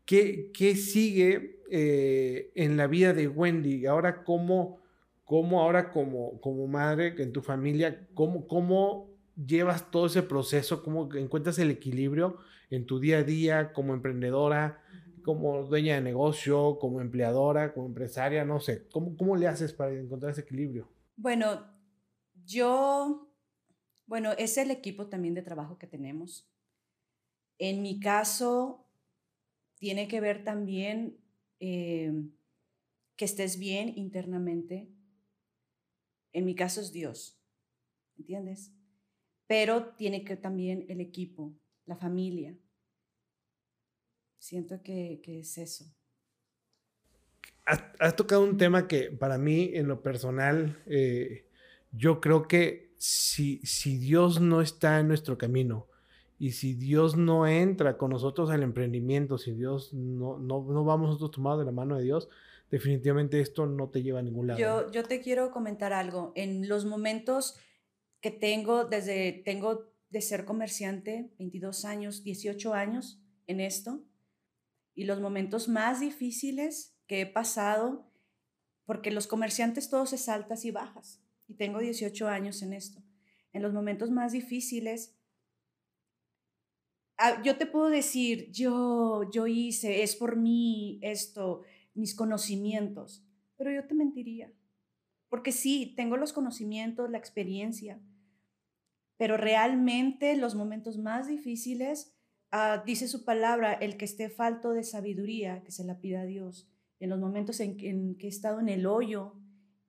¿qué, 0.05 0.51
qué 0.53 0.77
sigue 0.77 1.61
eh, 1.71 2.51
en 2.55 2.77
la 2.77 2.87
vida 2.87 3.13
de 3.13 3.29
Wendy? 3.29 3.87
Ahora, 3.87 4.25
¿cómo, 4.25 4.81
cómo 5.25 5.61
ahora 5.63 5.91
como, 5.91 6.41
como 6.41 6.67
madre, 6.67 7.15
en 7.19 7.33
tu 7.33 7.43
familia, 7.43 8.07
cómo, 8.15 8.47
cómo 8.47 9.08
llevas 9.47 9.91
todo 9.91 10.07
ese 10.07 10.23
proceso? 10.23 10.83
¿Cómo 10.83 11.13
encuentras 11.15 11.59
el 11.59 11.71
equilibrio 11.71 12.39
en 12.71 12.87
tu 12.87 12.99
día 12.99 13.19
a 13.19 13.23
día 13.23 13.73
como 13.73 13.95
emprendedora, 13.95 14.83
como 15.23 15.65
dueña 15.65 15.95
de 15.95 16.01
negocio, 16.01 16.79
como 16.81 17.01
empleadora, 17.01 17.73
como 17.73 17.87
empresaria? 17.87 18.45
No 18.45 18.61
sé, 18.61 18.89
¿cómo, 18.91 19.17
cómo 19.17 19.37
le 19.37 19.47
haces 19.47 19.73
para 19.73 19.93
encontrar 19.93 20.33
ese 20.33 20.43
equilibrio? 20.43 20.89
Bueno, 21.17 21.67
yo, 22.45 23.31
bueno, 24.07 24.33
es 24.33 24.57
el 24.59 24.71
equipo 24.71 25.07
también 25.07 25.35
de 25.35 25.43
trabajo 25.43 25.79
que 25.79 25.87
tenemos. 25.87 26.49
En 27.59 27.83
mi 27.83 27.99
caso, 28.01 28.87
tiene 29.79 30.09
que 30.09 30.21
ver 30.21 30.45
también 30.45 31.19
eh, 31.61 32.13
que 33.17 33.25
estés 33.25 33.59
bien 33.59 33.93
internamente. 33.97 34.89
En 36.33 36.45
mi 36.45 36.55
caso 36.55 36.81
es 36.81 36.93
Dios, 36.93 37.41
¿entiendes? 38.17 38.73
Pero 39.49 39.95
tiene 39.97 40.25
que 40.25 40.37
también 40.37 40.85
el 40.89 41.01
equipo, 41.01 41.53
la 41.87 41.97
familia. 41.97 42.55
Siento 44.39 44.81
que, 44.83 45.21
que 45.25 45.41
es 45.41 45.59
eso. 45.59 45.85
Has, 47.65 47.83
has, 47.99 48.15
tocado 48.15 48.45
un 48.45 48.57
tema 48.57 48.87
que 48.87 49.11
para 49.11 49.39
mí, 49.39 49.73
en 49.75 49.89
lo 49.89 50.03
personal, 50.03 50.81
eh, 50.87 51.49
yo 51.91 52.21
creo 52.21 52.47
que 52.47 52.95
si, 52.99 53.59
si 53.65 53.99
Dios 53.99 54.41
no 54.41 54.61
está 54.61 55.01
en 55.01 55.09
nuestro 55.09 55.39
camino 55.39 55.87
y 56.39 56.53
si 56.53 56.75
Dios 56.75 57.17
no 57.17 57.47
entra 57.47 57.97
con 57.97 58.11
nosotros 58.11 58.51
al 58.51 58.63
emprendimiento, 58.63 59.39
si 59.39 59.53
Dios 59.53 59.93
no, 59.95 60.39
no, 60.39 60.63
no 60.63 60.85
vamos 60.85 61.09
nosotros 61.09 61.33
tomados 61.33 61.61
de 61.61 61.65
la 61.65 61.73
mano 61.73 61.97
de 61.97 62.05
Dios, 62.05 62.29
definitivamente 62.71 63.41
esto 63.41 63.67
no 63.67 63.89
te 63.89 64.03
lleva 64.03 64.21
a 64.21 64.23
ningún 64.23 64.49
lado. 64.49 64.61
Yo, 64.61 64.91
yo 64.91 65.05
te 65.05 65.21
quiero 65.21 65.51
comentar 65.51 65.93
algo. 65.95 66.33
En 66.37 66.69
los 66.69 66.85
momentos 66.85 67.59
que 68.21 68.31
tengo 68.31 68.85
desde, 68.85 69.33
tengo 69.45 69.93
de 70.11 70.21
ser 70.21 70.45
comerciante, 70.45 71.33
22 71.39 71.85
años, 71.85 72.25
18 72.25 72.75
años 72.75 73.21
en 73.47 73.61
esto, 73.61 74.05
y 74.95 75.05
los 75.05 75.21
momentos 75.21 75.69
más 75.69 76.01
difíciles 76.01 76.97
que 77.07 77.21
he 77.21 77.27
pasado, 77.27 78.11
porque 78.85 79.11
los 79.11 79.27
comerciantes 79.27 79.91
todos 79.91 80.13
es 80.13 80.29
altas 80.29 80.65
y 80.65 80.71
bajas, 80.71 81.23
y 81.47 81.55
tengo 81.55 81.79
18 81.79 82.29
años 82.29 82.63
en 82.63 82.73
esto. 82.73 83.03
En 83.53 83.63
los 83.63 83.73
momentos 83.73 84.11
más 84.11 84.33
difíciles, 84.33 85.17
yo 87.45 87.57
te 87.57 87.67
puedo 87.67 87.89
decir, 87.89 88.51
yo, 88.53 89.31
yo 89.33 89.47
hice, 89.47 90.03
es 90.03 90.17
por 90.17 90.37
mí 90.37 90.99
esto, 91.03 91.63
mis 91.95 92.15
conocimientos, 92.15 93.25
pero 93.57 93.73
yo 93.73 93.87
te 93.87 93.95
mentiría. 93.95 94.53
Porque 95.29 95.53
sí, 95.53 95.95
tengo 95.97 96.17
los 96.17 96.33
conocimientos, 96.33 97.11
la 97.11 97.19
experiencia, 97.19 98.01
pero 99.19 99.37
realmente 99.37 100.35
los 100.37 100.55
momentos 100.55 100.97
más 100.97 101.27
difíciles, 101.29 102.17
uh, 102.53 102.83
dice 102.87 103.07
su 103.09 103.25
palabra, 103.25 103.75
el 103.75 103.99
que 103.99 104.07
esté 104.07 104.31
falto 104.31 104.73
de 104.73 104.85
sabiduría, 104.85 105.63
que 105.65 105.73
se 105.73 105.85
la 105.85 106.01
pida 106.01 106.23
a 106.23 106.25
Dios. 106.27 106.71
En 107.01 107.11
los 107.11 107.19
momentos 107.19 107.61
en, 107.61 107.79
en 107.81 108.17
que 108.17 108.27
he 108.27 108.31
estado 108.31 108.61
en 108.61 108.71
el 108.71 108.87
hoyo, 108.87 109.35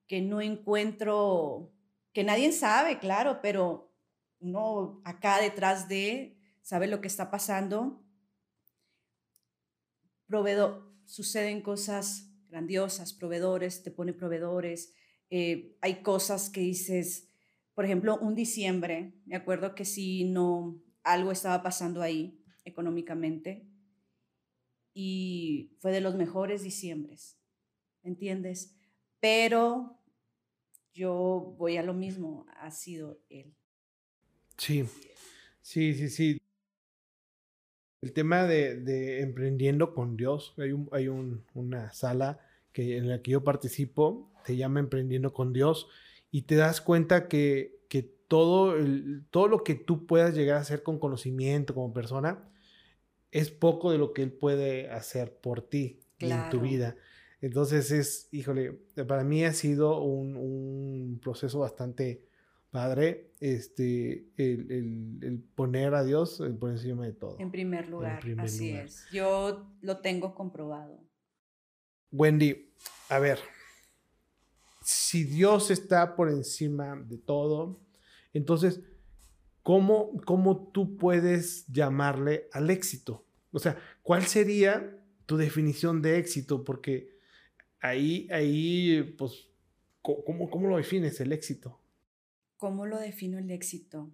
que 0.08 0.22
no 0.22 0.42
encuentro, 0.42 1.72
que 2.12 2.24
nadie 2.26 2.52
sabe, 2.52 3.00
claro, 3.00 3.40
pero 3.42 3.94
uno 4.40 5.02
acá 5.06 5.40
detrás 5.40 5.88
de 5.88 6.38
sabe 6.62 6.88
lo 6.88 7.00
que 7.00 7.08
está 7.08 7.32
pasando. 7.32 8.04
Proveedor, 10.28 10.94
suceden 11.06 11.62
cosas 11.62 12.32
grandiosas, 12.50 13.14
proveedores, 13.14 13.84
te 13.84 13.92
pone 13.92 14.14
proveedores, 14.14 14.94
eh, 15.30 15.78
hay 15.82 16.02
cosas 16.02 16.50
que 16.50 16.62
dices, 16.62 17.29
por 17.80 17.86
ejemplo, 17.86 18.18
un 18.18 18.36
diciembre, 18.36 19.14
me 19.26 19.38
acuerdo 19.38 19.74
que 19.74 19.86
si 19.86 20.26
no, 20.26 20.84
algo 21.02 21.32
estaba 21.32 21.64
pasando 21.64 22.02
ahí 22.02 22.38
económicamente 22.66 23.66
y 24.94 25.78
fue 25.80 25.94
de 25.94 26.02
los 26.02 26.16
mejores 26.16 26.62
diciembres, 26.62 27.40
¿entiendes? 28.04 28.76
Pero 29.22 29.98
yo 30.94 31.56
voy 31.58 31.78
a 31.78 31.84
lo 31.84 31.94
mismo, 31.94 32.46
ha 32.58 32.70
sido 32.70 33.22
él. 33.30 33.56
Sí, 34.58 34.84
sí, 35.62 35.94
sí, 35.94 36.10
sí. 36.10 36.42
El 38.02 38.12
tema 38.12 38.44
de, 38.44 39.22
emprendiendo 39.22 39.96
con 39.96 40.18
Dios, 40.18 40.54
hay, 40.58 40.74
un, 40.74 40.90
hay 40.92 41.08
un, 41.08 41.46
una 41.54 41.94
sala 41.94 42.42
que, 42.74 42.98
en 42.98 43.08
la 43.08 43.22
que 43.22 43.32
yo 43.32 43.46
participo 43.46 44.34
se 44.44 44.58
llama 44.58 44.82
Emprendiendo 44.82 45.32
con 45.32 45.54
Dios 45.54 45.88
y 46.32 46.44
te 46.44 46.56
das 46.56 46.82
cuenta 46.82 47.28
que, 47.28 47.80
que 47.90 48.04
todo, 48.04 48.76
el, 48.76 49.26
todo 49.32 49.48
lo 49.48 49.64
que 49.64 49.76
tú 49.76 50.06
puedas 50.06 50.36
llegar 50.36 50.58
a 50.58 50.62
hacer 50.62 50.84
con 50.84 51.00
conocimiento 51.00 51.74
como 51.74 51.94
persona 51.94 52.50
es 53.32 53.52
poco 53.52 53.92
de 53.92 53.98
lo 53.98 54.14
que 54.14 54.24
Él 54.24 54.32
puede 54.32 54.90
hacer 54.90 55.34
por 55.40 55.62
ti 55.62 56.00
claro. 56.18 56.44
en 56.44 56.50
tu 56.50 56.60
vida. 56.62 56.96
Entonces 57.42 57.92
es, 57.92 58.28
híjole, 58.32 58.74
para 59.08 59.24
mí 59.24 59.46
ha 59.46 59.54
sido 59.54 60.02
un, 60.02 60.36
un 60.36 61.20
proceso 61.22 61.60
bastante, 61.60 62.26
Padre, 62.70 63.32
este, 63.40 64.28
el, 64.38 65.44
poner 65.56 65.96
a 65.96 66.04
Dios 66.04 66.44
por 66.60 66.70
encima 66.70 67.06
de 67.06 67.14
todo. 67.14 67.38
En 67.40 67.50
primer 67.50 67.88
lugar, 67.88 68.22
así 68.38 68.72
es. 68.72 69.08
Yo 69.12 69.72
lo 69.82 70.02
tengo 70.02 70.36
comprobado. 70.36 71.00
Wendy, 72.12 72.74
a 73.10 73.20
ver, 73.20 73.40
si 74.90 75.24
Dios 75.24 75.70
está 75.70 76.16
por 76.16 76.30
encima 76.30 76.96
de 76.96 77.20
todo, 77.20 77.80
entonces, 78.34 78.82
¿cómo, 79.62 80.20
cómo 80.26 80.72
tú 80.72 80.98
puedes 80.98 81.68
llamarle 81.68 82.48
al 82.54 82.72
éxito? 82.72 83.24
O 83.52 83.60
sea, 83.60 83.78
¿cuál 84.02 84.24
sería 84.24 85.00
tu 85.28 85.38
definición 85.38 86.02
de 86.02 86.18
éxito? 86.18 86.64
Porque 86.64 87.12
ahí, 87.80 88.28
ahí, 88.32 89.16
pues, 89.16 89.50
¿cómo, 90.02 90.50
cómo 90.50 90.68
lo 90.68 90.78
defines 90.78 91.20
el 91.22 91.34
éxito? 91.34 91.80
¿Cómo 92.58 92.88
lo 92.88 92.98
defino 92.98 93.38
el 93.38 93.52
éxito? 93.52 94.12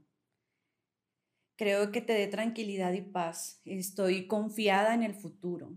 Creo 1.56 1.94
que 1.94 2.02
te 2.02 2.12
dé 2.12 2.28
tranquilidad 2.28 2.92
y 2.92 3.02
paz. 3.02 3.62
Estoy 3.64 4.28
confiada 4.28 4.94
en 4.94 5.04
el 5.04 5.14
futuro, 5.14 5.74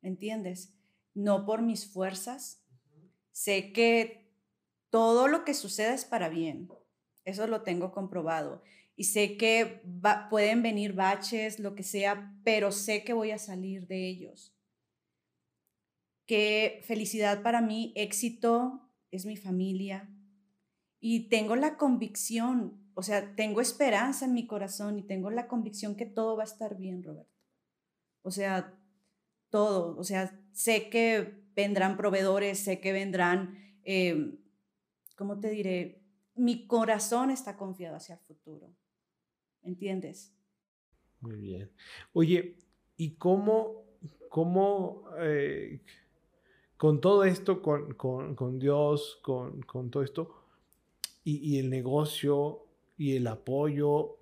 ¿entiendes? 0.00 0.72
No 1.12 1.44
por 1.44 1.60
mis 1.60 1.86
fuerzas. 1.86 2.64
Sé 3.32 3.72
que 3.72 4.29
todo 4.90 5.28
lo 5.28 5.44
que 5.44 5.54
suceda 5.54 5.94
es 5.94 6.04
para 6.04 6.28
bien. 6.28 6.68
Eso 7.24 7.46
lo 7.46 7.62
tengo 7.62 7.92
comprobado. 7.92 8.62
Y 8.96 9.04
sé 9.04 9.36
que 9.36 9.82
pueden 10.28 10.62
venir 10.62 10.92
baches, 10.92 11.58
lo 11.58 11.74
que 11.74 11.82
sea, 11.82 12.36
pero 12.44 12.70
sé 12.70 13.02
que 13.02 13.12
voy 13.12 13.30
a 13.30 13.38
salir 13.38 13.86
de 13.86 14.08
ellos. 14.08 14.54
Qué 16.26 16.82
felicidad 16.84 17.42
para 17.42 17.60
mí, 17.60 17.92
éxito 17.96 18.88
es 19.10 19.26
mi 19.26 19.36
familia, 19.36 20.08
y 21.00 21.28
tengo 21.30 21.56
la 21.56 21.78
convicción, 21.78 22.78
o 22.94 23.02
sea, 23.02 23.34
tengo 23.34 23.62
esperanza 23.62 24.26
en 24.26 24.34
mi 24.34 24.46
corazón 24.46 24.98
y 24.98 25.02
tengo 25.02 25.30
la 25.30 25.48
convicción 25.48 25.96
que 25.96 26.04
todo 26.04 26.36
va 26.36 26.42
a 26.42 26.46
estar 26.46 26.76
bien, 26.76 27.02
Roberto. 27.02 27.32
O 28.22 28.30
sea, 28.30 28.78
todo, 29.48 29.96
o 29.96 30.04
sea, 30.04 30.38
sé 30.52 30.90
que 30.90 31.42
vendrán 31.56 31.96
proveedores, 31.96 32.58
sé 32.60 32.80
que 32.80 32.92
vendrán, 32.92 33.58
eh, 33.82 34.38
¿cómo 35.20 35.38
te 35.38 35.50
diré? 35.50 36.00
Mi 36.34 36.66
corazón 36.66 37.30
está 37.30 37.58
confiado 37.58 37.96
hacia 37.96 38.14
el 38.14 38.20
futuro, 38.20 38.70
¿entiendes? 39.62 40.34
Muy 41.20 41.36
bien. 41.36 41.70
Oye, 42.14 42.56
¿y 42.96 43.16
cómo, 43.16 43.84
cómo 44.30 45.04
eh, 45.18 45.82
con 46.78 47.02
todo 47.02 47.24
esto, 47.24 47.60
con, 47.60 47.92
con, 47.92 48.58
Dios, 48.58 49.20
con, 49.22 49.60
con 49.60 49.90
todo 49.90 50.02
esto, 50.02 50.34
y, 51.22 51.58
el 51.58 51.68
negocio 51.68 52.64
y 52.96 53.14
el 53.16 53.26
apoyo. 53.26 54.16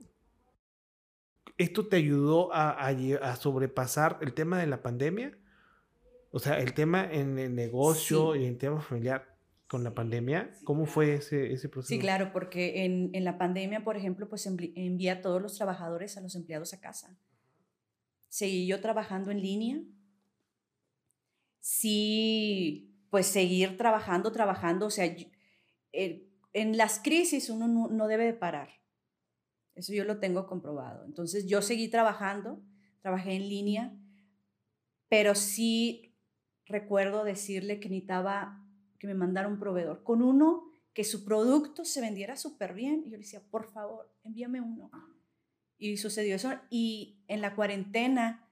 ¿Esto 1.59 1.87
te 1.87 1.95
ayudó 1.95 2.51
a, 2.53 3.37
sobrepasar 3.37 4.19
el 4.21 4.35
tema 4.35 4.59
de 4.59 4.67
la 4.67 4.83
pandemia? 4.83 5.39
O 6.33 6.41
sea, 6.41 6.59
el 6.59 6.75
tema 6.75 7.09
en 7.09 7.39
el 7.39 7.55
negocio 7.55 8.35
y 8.35 8.47
el 8.47 8.59
tema 8.59 8.81
familiar 8.81 9.28
con 9.69 9.85
la 9.85 9.95
pandemia, 9.95 10.51
¿cómo 10.65 10.87
fue 10.87 11.15
ese, 11.15 11.53
ese 11.53 11.69
proceso? 11.69 11.95
Sí, 11.95 12.01
claro, 12.01 12.33
porque 12.33 12.85
en, 12.85 13.11
en, 13.13 13.25
la 13.25 13.37
pandemia, 13.37 13.85
por 13.85 13.97
ejemplo, 13.97 14.29
pues 14.29 14.47
envía 14.47 15.13
a 15.13 15.21
todos 15.21 15.43
los 15.43 15.55
trabajadores, 15.57 16.17
a 16.17 16.23
los 16.23 16.35
empleados 16.35 16.73
a 16.73 16.81
casa. 16.81 17.19
Seguí 18.29 18.67
yo 18.67 18.81
trabajando 18.81 19.31
en 19.31 19.43
línea. 19.43 19.81
Sí, 21.61 22.95
pues 23.11 23.27
seguir 23.27 23.77
trabajando, 23.77 24.33
trabajando, 24.33 24.87
o 24.87 24.91
sea, 24.91 25.15
el, 25.93 26.29
en 26.53 26.77
las 26.77 27.01
crisis 27.01 27.51
uno 27.51 27.69
no, 27.69 28.09
debe 28.09 28.25
de 28.25 28.35
parar. 28.35 28.71
Eso 29.75 29.93
yo 29.93 30.05
lo 30.05 30.19
tengo 30.19 30.47
comprobado. 30.47 31.05
Entonces 31.05 31.47
yo 31.47 31.63
seguí 31.63 31.89
trabajando, 31.89 32.63
trabajé 33.01 33.35
en 33.35 33.49
línea, 33.49 33.97
pero 35.09 35.35
sí 35.35 36.17
recuerdo 36.67 37.25
decirle 37.25 37.81
que 37.81 37.89
necesitaba 37.89 38.65
que 38.99 39.07
me 39.07 39.15
mandara 39.15 39.49
un 39.49 39.59
proveedor 39.59 40.03
con 40.03 40.23
uno 40.23 40.65
que 40.93 41.05
su 41.05 41.25
producto 41.25 41.85
se 41.85 42.01
vendiera 42.01 42.37
súper 42.37 42.75
bien. 42.75 43.03
Y 43.05 43.11
yo 43.11 43.17
le 43.17 43.23
decía, 43.23 43.43
por 43.51 43.71
favor, 43.71 44.13
envíame 44.25 44.61
uno. 44.61 44.91
Y 45.77 45.97
sucedió 45.97 46.35
eso. 46.35 46.51
Y 46.71 47.23
en 47.29 47.41
la 47.41 47.55
cuarentena 47.55 48.51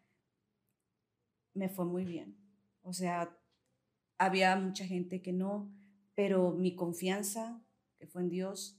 me 1.54 1.68
fue 1.68 1.84
muy 1.84 2.04
bien. 2.04 2.36
O 2.82 2.92
sea, 2.92 3.36
había 4.18 4.54
mucha 4.56 4.84
gente 4.84 5.22
que 5.22 5.32
no, 5.32 5.72
pero 6.14 6.52
mi 6.52 6.76
confianza 6.76 7.60
que 7.98 8.06
fue 8.06 8.22
en 8.22 8.28
Dios, 8.28 8.78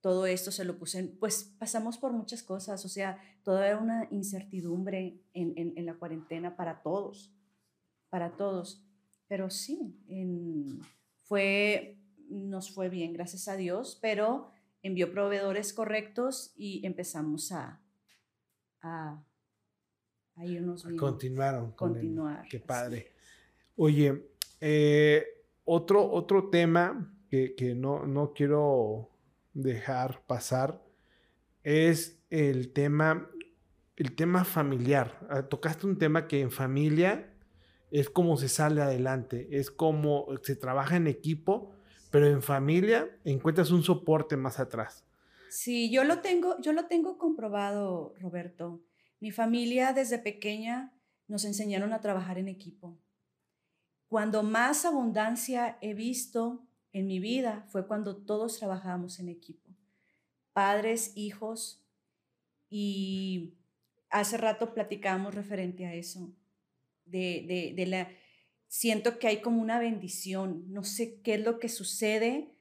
todo 0.00 0.26
esto 0.26 0.52
se 0.52 0.64
lo 0.64 0.78
puse 0.78 1.00
en, 1.00 1.18
pues 1.18 1.56
pasamos 1.58 1.98
por 1.98 2.12
muchas 2.12 2.42
cosas, 2.42 2.84
o 2.84 2.88
sea, 2.88 3.20
toda 3.42 3.66
era 3.66 3.78
una 3.78 4.06
incertidumbre 4.10 5.20
en, 5.32 5.54
en, 5.56 5.84
la 5.84 5.94
cuarentena 5.94 6.56
para 6.56 6.82
todos, 6.82 7.34
para 8.08 8.36
todos, 8.36 8.85
pero 9.28 9.50
sí, 9.50 9.96
en, 10.08 10.80
fue, 11.22 11.98
nos 12.28 12.70
fue 12.70 12.88
bien, 12.88 13.12
gracias 13.12 13.48
a 13.48 13.56
Dios, 13.56 13.98
pero 14.00 14.50
envió 14.82 15.10
proveedores 15.10 15.72
correctos 15.72 16.52
y 16.56 16.86
empezamos 16.86 17.50
a, 17.52 17.80
a, 18.82 19.22
a 20.36 20.46
irnos 20.46 20.84
bien. 20.84 20.96
Continuaron. 20.96 21.72
Continuar. 21.72 22.46
qué 22.48 22.60
padre. 22.60 23.12
Oye, 23.76 24.30
eh, 24.60 25.24
otro, 25.64 26.10
otro 26.10 26.48
tema 26.48 27.12
que, 27.28 27.74
no, 27.76 28.06
no 28.06 28.32
quiero 28.32 29.10
dejar 29.52 30.22
pasar 30.26 30.82
es 31.62 32.22
el 32.30 32.72
tema, 32.72 33.28
el 33.96 34.14
tema 34.14 34.44
familiar. 34.44 35.18
Ah, 35.28 35.42
tocaste 35.42 35.86
un 35.86 35.98
tema 35.98 36.28
que 36.28 36.40
en 36.40 36.50
familia 36.50 37.35
es 37.90 38.10
como 38.10 38.36
se 38.36 38.48
sale 38.48 38.82
adelante, 38.82 39.48
es 39.50 39.70
como 39.70 40.26
se 40.42 40.56
trabaja 40.56 40.96
en 40.96 41.06
equipo, 41.06 41.72
pero 42.10 42.26
en 42.26 42.42
familia 42.42 43.08
encuentras 43.24 43.70
un 43.70 43.82
soporte 43.82 44.36
más 44.36 44.58
atrás. 44.58 45.04
Sí, 45.50 45.90
yo 45.90 46.04
lo 46.04 46.20
tengo, 46.20 46.60
yo 46.60 46.72
lo 46.72 46.86
tengo 46.86 47.18
comprobado, 47.18 48.14
Roberto. 48.20 48.82
Mi 49.20 49.30
familia 49.30 49.92
desde 49.92 50.18
pequeña 50.18 50.92
nos 51.28 51.44
enseñaron 51.44 51.92
a 51.92 52.00
trabajar 52.00 52.38
en 52.38 52.48
equipo. 52.48 52.98
Cuando 54.08 54.42
más 54.42 54.84
abundancia 54.84 55.78
he 55.80 55.94
visto 55.94 56.66
en 56.92 57.06
mi 57.06 57.18
vida 57.18 57.66
fue 57.68 57.86
cuando 57.86 58.16
todos 58.16 58.58
trabajábamos 58.58 59.18
en 59.18 59.28
equipo, 59.28 59.70
padres, 60.52 61.12
hijos, 61.16 61.82
y 62.70 63.54
hace 64.10 64.36
rato 64.36 64.74
platicábamos 64.74 65.34
referente 65.34 65.86
a 65.86 65.94
eso, 65.94 66.32
de, 67.06 67.74
de, 67.74 67.86
la, 67.86 68.08
siento 68.68 69.18
que 69.18 69.28
hay 69.28 69.40
como 69.40 69.62
una 69.62 69.78
bendición, 69.78 70.64
no 70.68 70.84
sé 70.84 71.20
qué 71.22 71.34
es 71.34 71.40
lo 71.40 71.58
que 71.58 71.68
sucede, 71.68 72.52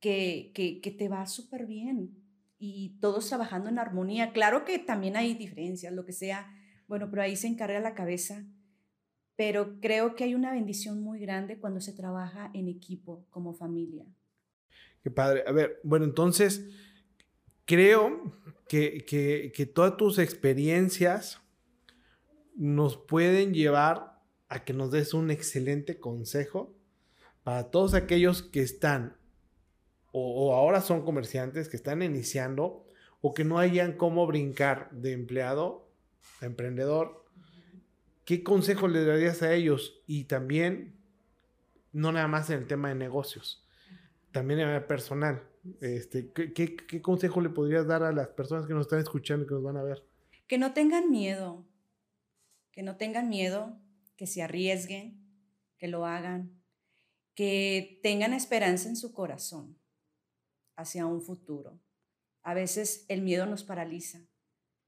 que, 0.00 0.52
que, 0.54 0.80
que 0.80 0.90
te 0.90 1.08
va 1.08 1.26
súper 1.26 1.66
bien 1.66 2.22
y 2.58 2.98
todos 3.00 3.28
trabajando 3.28 3.70
en 3.70 3.78
armonía. 3.78 4.32
Claro 4.32 4.64
que 4.64 4.78
también 4.78 5.16
hay 5.16 5.34
diferencias, 5.34 5.92
lo 5.92 6.04
que 6.04 6.12
sea, 6.12 6.54
bueno, 6.86 7.08
pero 7.10 7.22
ahí 7.22 7.36
se 7.36 7.46
encarga 7.46 7.80
la 7.80 7.94
cabeza 7.94 8.44
pero 9.36 9.78
creo 9.80 10.16
que 10.16 10.24
hay 10.24 10.34
una 10.34 10.52
bendición 10.52 11.00
muy 11.02 11.20
grande 11.20 11.58
cuando 11.58 11.80
se 11.80 11.92
trabaja 11.92 12.50
en 12.54 12.68
equipo 12.68 13.26
como 13.30 13.54
familia. 13.54 14.06
Qué 15.02 15.10
padre. 15.10 15.44
A 15.46 15.52
ver, 15.52 15.78
bueno, 15.84 16.06
entonces 16.06 16.66
creo 17.66 18.34
que, 18.66 19.04
que, 19.54 19.66
todas 19.66 19.96
tus 19.96 20.18
experiencias 20.18 21.40
nos 22.56 22.96
pueden 22.96 23.54
llevar 23.54 24.20
a 24.48 24.64
que 24.64 24.72
nos 24.72 24.90
des 24.90 25.14
un 25.14 25.30
excelente 25.30 25.98
consejo 25.98 26.74
para 27.44 27.70
todos 27.70 27.94
aquellos 27.94 28.42
que 28.42 28.62
están 28.62 29.16
o, 30.12 30.54
ahora 30.54 30.80
son 30.80 31.04
comerciantes 31.04 31.68
que 31.68 31.76
están 31.76 32.02
iniciando 32.02 32.86
o 33.20 33.34
que 33.34 33.44
no 33.44 33.58
hayan 33.58 33.92
cómo 33.92 34.26
brincar 34.26 34.90
de 34.90 35.12
empleado 35.12 35.90
a 36.40 36.46
emprendedor 36.46 37.26
¿qué 38.26 38.42
consejo 38.42 38.88
le 38.88 39.04
darías 39.06 39.42
a 39.42 39.54
ellos? 39.54 40.02
Y 40.06 40.24
también, 40.24 40.94
no 41.92 42.12
nada 42.12 42.28
más 42.28 42.50
en 42.50 42.58
el 42.58 42.66
tema 42.66 42.90
de 42.90 42.94
negocios, 42.96 43.64
también 44.32 44.60
en 44.60 44.68
el 44.68 44.84
personal. 44.84 45.42
Este, 45.80 46.30
¿qué, 46.32 47.00
consejo 47.00 47.40
le 47.40 47.48
podrías 47.48 47.86
dar 47.86 48.02
a 48.02 48.12
las 48.12 48.28
personas 48.28 48.66
que 48.66 48.74
nos 48.74 48.82
están 48.82 48.98
escuchando 48.98 49.44
y 49.44 49.48
que 49.48 49.54
nos 49.54 49.62
van 49.62 49.78
a 49.78 49.82
ver? 49.82 50.04
Que 50.46 50.58
no 50.58 50.74
tengan 50.74 51.10
miedo, 51.10 51.64
que 52.76 52.82
no 52.82 52.98
tengan 52.98 53.30
miedo, 53.30 53.80
que 54.16 54.26
se 54.26 54.42
arriesguen, 54.42 55.26
que 55.78 55.88
lo 55.88 56.04
hagan, 56.04 56.62
que 57.34 58.00
tengan 58.02 58.34
esperanza 58.34 58.90
en 58.90 58.96
su 58.96 59.14
corazón 59.14 59.80
hacia 60.76 61.06
un 61.06 61.22
futuro. 61.22 61.80
A 62.42 62.52
veces 62.52 63.06
el 63.08 63.22
miedo 63.22 63.46
nos 63.46 63.64
paraliza, 63.64 64.20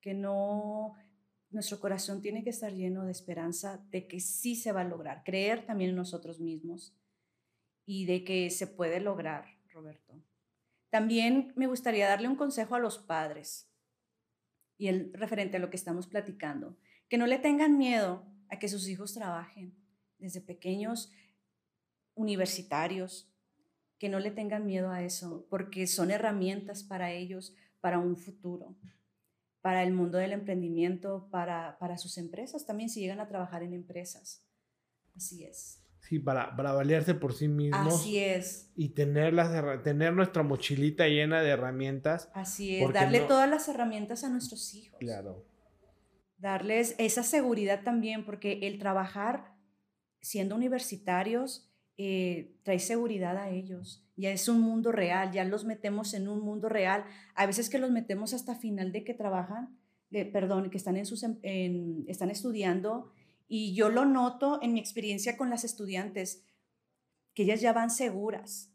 que 0.03 0.13
no 0.13 0.97
nuestro 1.49 1.81
corazón 1.81 2.21
tiene 2.21 2.45
que 2.45 2.51
estar 2.51 2.75
lleno 2.75 3.07
de 3.07 3.13
esperanza 3.13 3.83
de 3.89 4.07
que 4.07 4.21
sí 4.21 4.55
se 4.55 4.71
va 4.71 4.83
a 4.83 4.85
lograr, 4.85 5.25
creer 5.25 5.65
también 5.65 5.91
en 5.91 5.97
nosotros 5.97 6.41
mismos 6.41 6.95
y 7.87 8.05
de 8.05 8.23
que 8.23 8.51
se 8.51 8.67
puede 8.67 9.01
lograr, 9.01 9.47
Roberto. 9.73 10.23
También 10.91 11.55
me 11.57 11.67
gustaría 11.67 12.07
darle 12.07 12.29
un 12.29 12.37
consejo 12.37 12.75
a 12.75 12.81
los 12.81 12.99
padres 12.99 13.73
y 14.77 14.89
el 14.89 15.11
referente 15.15 15.57
a 15.57 15.61
lo 15.61 15.71
que 15.71 15.77
estamos 15.77 16.07
platicando, 16.07 16.77
que 17.09 17.19
no 17.19 17.27
le 17.27 17.39
tengan 17.39 17.79
miedo 17.79 18.25
a 18.49 18.59
que 18.59 18.69
sus 18.69 18.89
hijos 18.89 19.15
trabajen 19.15 19.75
desde 20.19 20.41
pequeños 20.41 21.11
universitarios, 22.15 23.31
que 23.99 24.09
no 24.09 24.21
le 24.21 24.31
tengan 24.31 24.67
miedo 24.67 24.91
a 24.91 25.03
eso, 25.03 25.47
porque 25.51 25.87
son 25.87 26.11
herramientas 26.11 26.83
para 26.83 27.13
ellos, 27.13 27.55
para 27.81 27.99
un 27.99 28.17
futuro, 28.17 28.77
para 29.61 29.83
el 29.83 29.93
mundo 29.93 30.19
del 30.19 30.33
emprendimiento, 30.33 31.29
para, 31.31 31.79
para 31.79 31.99
sus 31.99 32.19
empresas, 32.19 32.67
también 32.67 32.91
si 32.91 33.01
llegan 33.01 33.21
a 33.21 33.29
trabajar 33.29 33.63
en 33.63 33.75
empresas. 33.75 34.45
Así 35.17 35.45
es. 35.45 35.83
Sí, 36.01 36.19
para, 36.19 36.57
para 36.57 36.73
valerse 36.73 37.15
por 37.15 37.35
sí 37.35 37.49
mismos. 37.49 37.95
Así 37.95 38.19
es. 38.19 38.71
Y 38.77 38.91
tener, 38.91 39.35
las, 39.35 39.83
tener 39.83 40.13
nuestra 40.13 40.43
mochilita 40.43 41.07
llena 41.07 41.43
de 41.43 41.51
herramientas. 41.51 42.31
Así 42.35 42.77
es, 42.77 42.93
darle 42.93 43.21
todas 43.21 43.51
las 43.51 43.69
herramientas 43.69 44.25
a 44.25 44.31
nuestros 44.31 44.75
hijos. 44.75 44.99
Claro. 45.01 45.45
Darles 46.39 46.95
esa 46.99 47.23
seguridad 47.23 47.83
también, 47.83 48.25
porque 48.25 48.61
el 48.63 48.79
trabajar 48.79 49.55
siendo 50.21 50.57
universitarios 50.57 51.69
eh, 51.97 52.57
trae 52.63 52.79
seguridad 52.79 53.37
a 53.37 53.51
ellos. 53.51 54.05
Ya 54.17 54.31
es 54.31 54.49
un 54.49 54.61
mundo 54.61 54.93
real, 54.93 55.33
ya 55.33 55.45
los 55.45 55.65
metemos 55.65 56.15
en 56.15 56.29
un 56.29 56.41
mundo 56.41 56.69
real. 56.69 57.05
A 57.35 57.45
veces 57.47 57.69
que 57.69 57.79
los 57.79 57.91
metemos 57.91 58.35
hasta 58.35 58.55
final 58.55 58.93
de 58.93 59.05
que 59.05 59.15
trabajan, 59.15 59.77
de, 60.11 60.25
perdón, 60.25 60.71
que 60.71 60.77
están, 60.77 60.97
en 60.97 61.07
sus, 61.07 61.25
em, 61.25 62.05
están 62.07 62.31
estudiando 62.31 63.13
y 63.49 63.75
yo 63.75 63.89
lo 63.89 64.05
noto 64.05 64.61
en 64.63 64.75
mi 64.75 64.81
experiencia 64.81 65.37
con 65.37 65.51
las 65.51 65.65
estudiantes, 65.65 66.45
que 67.35 67.45
ellas 67.45 67.61
ya 67.61 67.73
van 67.73 67.91
seguras, 67.91 68.73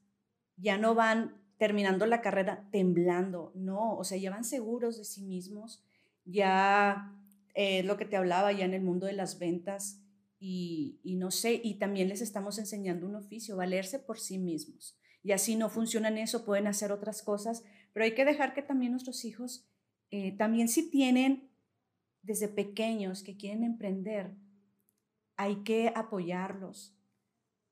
ya 0.58 0.78
no 0.78 0.96
van 0.96 1.42
terminando 1.58 2.06
la 2.08 2.22
carrera 2.22 2.68
temblando, 2.72 3.52
no, 3.56 3.96
o 3.96 4.04
sea, 4.04 4.18
ya 4.18 4.32
van 4.32 4.44
seguros 4.44 4.98
de 4.98 5.06
sí 5.06 5.24
mismos, 5.24 5.84
ya 6.26 7.16
eh, 7.54 7.84
lo 7.84 7.98
que 7.98 8.06
te 8.06 8.16
hablaba 8.16 8.52
ya 8.52 8.66
en 8.66 8.74
el 8.74 8.82
mundo 8.82 9.06
de 9.06 9.14
las 9.14 9.40
ventas 9.40 10.00
y, 10.46 11.00
no 11.06 11.32
sé, 11.32 11.62
y 11.64 11.76
también 11.76 12.10
les 12.10 12.22
estamos 12.22 12.58
enseñando 12.58 13.08
un 13.08 13.16
oficio, 13.16 13.56
valerse 13.56 13.98
por 13.98 14.20
sí 14.20 14.38
mismos. 14.38 15.00
Y 15.22 15.32
así 15.32 15.56
no 15.56 15.70
funcionan 15.70 16.18
eso, 16.18 16.44
pueden 16.44 16.68
hacer 16.68 16.92
otras 16.92 17.24
cosas, 17.24 17.64
pero 17.94 18.04
hay 18.04 18.14
que 18.14 18.26
dejar 18.26 18.54
que 18.54 18.62
también 18.62 18.92
nuestros 18.92 19.24
hijos, 19.24 19.70
eh, 20.12 20.36
también 20.36 20.68
si 20.68 20.90
tienen 20.90 21.50
desde 22.24 22.50
pequeños 22.50 23.24
que 23.24 23.38
quieren 23.38 23.64
emprender, 23.64 24.36
hay 25.38 25.64
que 25.64 25.94
apoyarlos. 25.96 26.98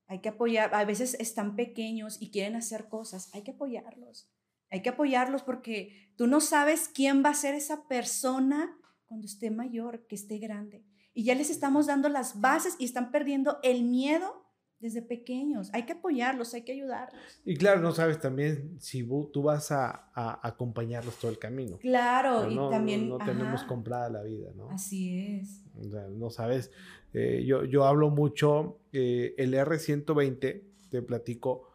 Hay 0.06 0.20
que 0.20 0.30
apoyar, 0.30 0.74
a 0.74 0.84
veces 0.86 1.14
están 1.20 1.56
pequeños 1.56 2.20
y 2.20 2.30
quieren 2.30 2.56
hacer 2.56 2.88
cosas, 2.88 3.28
hay 3.34 3.42
que 3.42 3.52
apoyarlos. 3.52 4.30
Hay 4.70 4.80
que 4.80 4.88
apoyarlos 4.88 5.42
porque 5.42 6.10
tú 6.16 6.26
no 6.26 6.40
sabes 6.40 6.88
quién 6.88 7.22
va 7.22 7.30
a 7.30 7.34
ser 7.34 7.54
esa 7.54 7.86
persona 7.86 8.78
cuando 9.12 9.26
esté 9.26 9.50
mayor, 9.50 10.06
que 10.06 10.14
esté 10.14 10.38
grande. 10.38 10.82
Y 11.12 11.24
ya 11.24 11.34
les 11.34 11.50
estamos 11.50 11.86
dando 11.86 12.08
las 12.08 12.40
bases 12.40 12.76
y 12.78 12.86
están 12.86 13.10
perdiendo 13.10 13.58
el 13.62 13.82
miedo 13.82 14.42
desde 14.80 15.02
pequeños. 15.02 15.68
Hay 15.74 15.84
que 15.84 15.92
apoyarlos, 15.92 16.54
hay 16.54 16.62
que 16.62 16.72
ayudarlos. 16.72 17.20
Y 17.44 17.54
claro, 17.56 17.82
no 17.82 17.92
sabes 17.92 18.18
también 18.18 18.78
si 18.80 19.06
tú 19.30 19.42
vas 19.42 19.70
a, 19.70 20.10
acompañarlos 20.42 21.16
todo 21.18 21.30
el 21.30 21.38
camino. 21.38 21.76
Claro, 21.76 22.50
y 22.50 22.56
también... 22.70 23.10
No, 23.10 23.18
tenemos 23.18 23.64
comprada 23.64 24.08
la 24.08 24.22
vida, 24.22 24.50
¿no? 24.56 24.70
Así 24.70 25.38
es. 25.42 25.62
no 25.74 26.30
sabes. 26.30 26.70
Eh, 27.12 27.44
yo, 27.46 27.64
yo 27.66 27.84
hablo 27.84 28.08
mucho, 28.08 28.80
eh, 28.94 29.34
el 29.36 29.52
R120, 29.52 30.62
te 30.88 31.02
platico, 31.02 31.68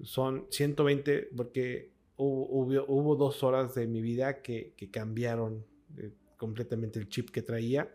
son 0.00 0.46
120 0.48 1.30
porque 1.36 1.90
hubo, 2.16 2.84
hubo, 2.86 3.16
dos 3.16 3.42
horas 3.42 3.74
de 3.74 3.88
mi 3.88 4.00
vida 4.00 4.42
que, 4.42 4.74
que 4.76 4.92
cambiaron 4.92 5.64
eh, 5.96 6.12
completamente 6.36 6.98
el 6.98 7.08
chip 7.08 7.30
que 7.30 7.42
traía. 7.42 7.94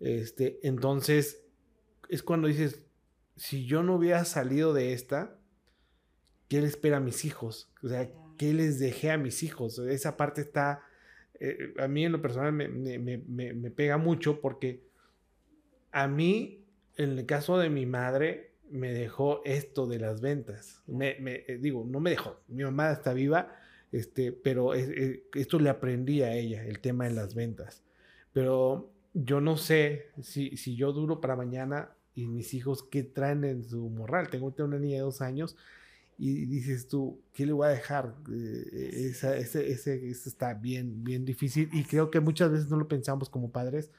Este, 0.00 0.60
entonces, 0.62 1.44
es 2.08 2.22
cuando 2.22 2.48
dices, 2.48 2.82
si 3.36 3.66
yo 3.66 3.82
no 3.82 3.96
hubiera 3.96 4.24
salido 4.24 4.72
de 4.72 4.92
esta, 4.92 5.38
¿qué 6.48 6.60
le 6.60 6.66
espera 6.66 6.98
a 6.98 7.00
mis 7.00 7.24
hijos? 7.24 7.70
O 7.82 7.88
sea, 7.88 8.10
¿qué 8.38 8.52
les 8.52 8.78
dejé 8.78 9.10
a 9.10 9.18
mis 9.18 9.42
hijos? 9.42 9.78
Esa 9.78 10.16
parte 10.16 10.40
está, 10.40 10.82
eh, 11.38 11.74
a 11.78 11.88
mí 11.88 12.04
en 12.04 12.12
lo 12.12 12.22
personal 12.22 12.52
me, 12.52 12.68
me, 12.68 13.18
me, 13.18 13.70
pega 13.70 13.98
mucho 13.98 14.40
porque 14.40 14.86
a 15.92 16.08
mí, 16.08 16.64
en 16.96 17.18
el 17.18 17.26
caso 17.26 17.58
de 17.58 17.70
mi 17.70 17.86
madre, 17.86 18.54
me 18.70 18.92
dejó 18.92 19.42
esto 19.44 19.86
de 19.86 19.98
las 19.98 20.20
ventas. 20.20 20.82
Me, 20.86 21.16
eh, 21.20 21.58
digo, 21.60 21.84
no 21.86 22.00
me 22.00 22.10
dejó, 22.10 22.42
mi 22.48 22.64
mamá 22.64 22.90
está 22.92 23.12
viva, 23.12 23.54
este, 23.92 24.32
pero 24.32 24.74
eh, 24.74 25.24
esto 25.34 25.58
le 25.58 25.70
aprendí 25.70 26.22
a 26.22 26.32
ella, 26.34 26.64
el 26.64 26.80
tema 26.80 27.04
de 27.04 27.12
las 27.12 27.34
ventas. 27.34 27.82
Pero 28.32 28.90
yo 29.14 29.40
no 29.40 29.56
sé 29.56 30.10
si, 30.20 30.56
si 30.56 30.76
yo 30.76 30.92
duro 30.92 31.20
para 31.20 31.36
mañana 31.36 31.90
y 32.14 32.26
mis 32.26 32.54
hijos 32.54 32.82
qué 32.82 33.02
traen 33.02 33.44
en 33.44 33.64
su 33.64 33.88
morral. 33.88 34.28
Tengo 34.28 34.52
una 34.58 34.78
niña 34.78 34.96
de 34.96 35.02
dos 35.02 35.20
años 35.20 35.56
y 36.18 36.46
dices 36.46 36.88
tú, 36.88 37.20
¿qué 37.32 37.46
le 37.46 37.52
voy 37.52 37.66
a 37.66 37.70
dejar? 37.70 38.14
Eh, 38.32 39.08
esa, 39.10 39.36
ese, 39.36 39.70
ese, 39.70 40.10
está 40.10 40.54
bien, 40.54 41.04
bien 41.04 41.24
difícil 41.24 41.68
y 41.72 41.84
creo 41.84 42.10
que 42.10 42.20
muchas 42.20 42.50
veces 42.50 42.68
no 42.68 42.76
lo 42.76 42.88
pensamos 42.88 43.28
como 43.30 43.50
padres. 43.50 43.90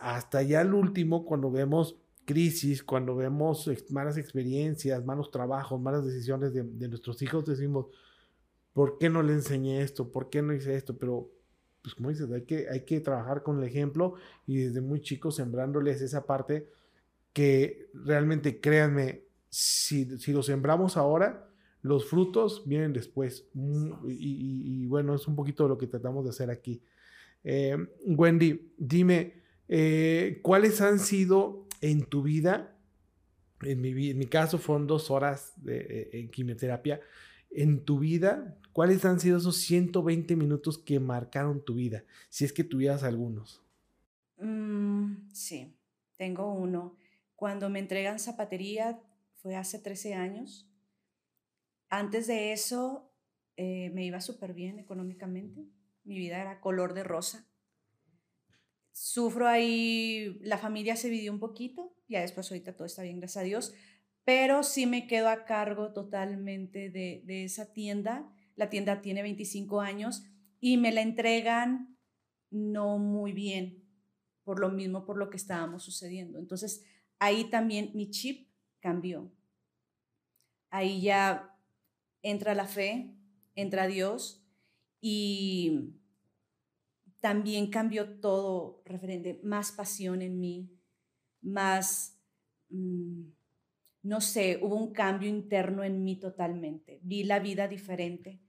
Hasta 0.00 0.42
ya 0.42 0.62
el 0.62 0.72
último, 0.72 1.24
cuando 1.24 1.50
vemos 1.50 1.96
crisis, 2.24 2.82
cuando 2.82 3.16
vemos 3.16 3.68
malas 3.90 4.16
experiencias, 4.16 5.04
malos 5.04 5.30
trabajos, 5.30 5.80
malas 5.80 6.04
decisiones 6.04 6.54
de, 6.54 6.62
de 6.62 6.88
nuestros 6.88 7.20
hijos, 7.22 7.44
decimos, 7.44 7.86
¿por 8.72 8.98
qué 8.98 9.08
no 9.08 9.22
le 9.22 9.32
enseñé 9.32 9.82
esto? 9.82 10.10
¿Por 10.10 10.30
qué 10.30 10.42
no 10.42 10.52
hice 10.52 10.74
esto? 10.76 10.96
Pero 10.96 11.30
pues 11.82 11.94
como 11.94 12.10
dices, 12.10 12.30
hay 12.30 12.42
que, 12.42 12.68
hay 12.68 12.84
que 12.84 13.00
trabajar 13.00 13.42
con 13.42 13.58
el 13.58 13.64
ejemplo 13.64 14.14
y 14.46 14.58
desde 14.58 14.80
muy 14.80 15.00
chicos 15.00 15.36
sembrándoles 15.36 16.02
esa 16.02 16.26
parte 16.26 16.68
que 17.32 17.90
realmente 17.94 18.60
créanme, 18.60 19.22
si, 19.48 20.18
si 20.18 20.32
lo 20.32 20.42
sembramos 20.42 20.96
ahora, 20.96 21.48
los 21.82 22.06
frutos 22.06 22.64
vienen 22.66 22.92
después. 22.92 23.48
Mm, 23.54 23.92
y, 24.08 24.86
bueno, 24.86 25.14
es 25.14 25.26
un 25.26 25.36
poquito 25.36 25.68
lo 25.68 25.78
que 25.78 25.86
tratamos 25.86 26.24
de 26.24 26.30
hacer 26.30 26.50
aquí. 26.50 26.82
Eh, 27.42 27.76
Wendy, 28.04 28.72
dime, 28.76 29.42
eh, 29.68 30.40
¿cuáles 30.42 30.80
han 30.80 30.98
sido 30.98 31.66
en 31.80 32.04
tu 32.04 32.22
vida? 32.22 32.76
En 33.62 33.80
mi, 33.80 34.10
en 34.10 34.18
mi 34.18 34.26
caso 34.26 34.58
fueron 34.58 34.86
dos 34.86 35.10
horas 35.10 35.52
de, 35.56 36.10
en 36.12 36.30
quimioterapia. 36.30 37.00
En 37.50 37.84
tu 37.84 37.98
vida, 37.98 38.56
¿cuáles 38.72 39.04
han 39.04 39.20
sido 39.20 39.38
esos 39.38 39.56
120 39.56 40.36
minutos 40.36 40.78
que 40.78 41.00
marcaron 41.00 41.64
tu 41.64 41.74
vida? 41.74 42.04
Si 42.28 42.44
es 42.44 42.52
que 42.52 42.64
tuvieras 42.64 43.02
algunos. 43.02 43.62
Mm, 44.38 45.30
sí, 45.32 45.74
tengo 46.16 46.52
uno. 46.52 46.96
Cuando 47.34 47.68
me 47.70 47.78
entregan 47.78 48.18
zapatería 48.18 49.00
fue 49.36 49.56
hace 49.56 49.78
13 49.78 50.14
años. 50.14 50.70
Antes 51.88 52.26
de 52.26 52.52
eso 52.52 53.10
eh, 53.56 53.90
me 53.94 54.04
iba 54.04 54.20
súper 54.20 54.54
bien 54.54 54.78
económicamente. 54.78 55.66
Mi 56.04 56.18
vida 56.18 56.40
era 56.40 56.60
color 56.60 56.94
de 56.94 57.04
rosa. 57.04 57.46
Sufro 58.92 59.48
ahí, 59.48 60.38
la 60.42 60.58
familia 60.58 60.96
se 60.96 61.08
dividió 61.08 61.32
un 61.32 61.38
poquito, 61.38 61.94
ya 62.08 62.20
después 62.20 62.50
ahorita 62.50 62.74
todo 62.76 62.86
está 62.86 63.02
bien, 63.02 63.18
gracias 63.18 63.42
a 63.42 63.46
Dios, 63.46 63.74
pero 64.24 64.62
sí 64.62 64.86
me 64.86 65.06
quedo 65.06 65.28
a 65.28 65.44
cargo 65.44 65.92
totalmente 65.92 66.90
de, 66.90 67.22
de 67.24 67.44
esa 67.44 67.72
tienda. 67.72 68.30
La 68.56 68.70
tienda 68.70 69.00
tiene 69.00 69.22
25 69.22 69.80
años 69.80 70.24
y 70.60 70.76
me 70.76 70.92
la 70.92 71.00
entregan 71.00 71.96
no 72.50 72.98
muy 72.98 73.32
bien, 73.32 73.84
por 74.44 74.60
lo 74.60 74.70
mismo, 74.70 75.04
por 75.04 75.16
lo 75.16 75.30
que 75.30 75.36
estábamos 75.36 75.84
sucediendo. 75.84 76.38
Entonces, 76.38 76.84
ahí 77.18 77.44
también 77.44 77.92
mi 77.94 78.10
chip 78.10 78.48
cambió. 78.80 79.32
Ahí 80.70 81.00
ya 81.00 81.56
entra 82.22 82.54
la 82.54 82.66
fe, 82.66 83.14
entra 83.54 83.86
Dios 83.86 84.44
y 85.00 85.94
también 87.20 87.70
cambió 87.70 88.20
todo 88.20 88.82
referente, 88.84 89.40
más 89.44 89.72
pasión 89.72 90.22
en 90.22 90.40
mí, 90.40 90.70
más, 91.42 92.18
mm, 92.70 93.24
no 94.02 94.20
sé, 94.20 94.58
hubo 94.62 94.76
un 94.76 94.92
cambio 94.92 95.28
interno 95.28 95.84
en 95.84 96.04
mí 96.04 96.16
totalmente. 96.16 97.00
Vi 97.02 97.24
la 97.24 97.38
vida 97.38 97.68
diferente. 97.68 98.40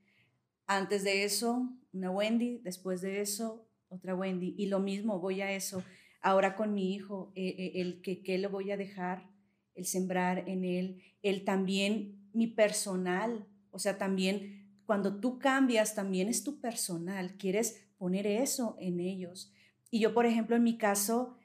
Antes 0.65 1.03
de 1.03 1.23
eso, 1.23 1.69
una 1.91 2.11
Wendy, 2.11 2.59
después 2.59 3.01
de 3.01 3.21
eso, 3.21 3.67
otra 3.89 4.15
Wendy. 4.15 4.55
Y 4.57 4.67
lo 4.67 4.79
mismo, 4.79 5.19
voy 5.19 5.41
a 5.41 5.51
eso 5.51 5.83
ahora 6.21 6.55
con 6.55 6.73
mi 6.73 6.93
hijo, 6.93 7.31
eh, 7.35 7.55
eh, 7.57 7.71
el 7.81 8.01
que 8.01 8.21
qué 8.21 8.37
le 8.37 8.47
voy 8.47 8.71
a 8.71 8.77
dejar, 8.77 9.29
el 9.75 9.85
sembrar 9.85 10.47
en 10.47 10.63
él, 10.63 11.01
el 11.23 11.43
también 11.43 12.29
mi 12.33 12.47
personal, 12.47 13.47
o 13.71 13.79
sea, 13.79 13.97
también 13.97 14.81
cuando 14.85 15.19
tú 15.19 15.39
cambias, 15.39 15.95
también 15.95 16.27
es 16.27 16.43
tu 16.43 16.59
personal, 16.59 17.37
quieres 17.37 17.87
poner 17.97 18.27
eso 18.27 18.75
en 18.79 18.99
ellos. 18.99 19.53
Y 19.89 19.99
yo, 19.99 20.13
por 20.13 20.25
ejemplo, 20.25 20.55
en 20.55 20.63
mi 20.63 20.77
caso, 20.77 21.37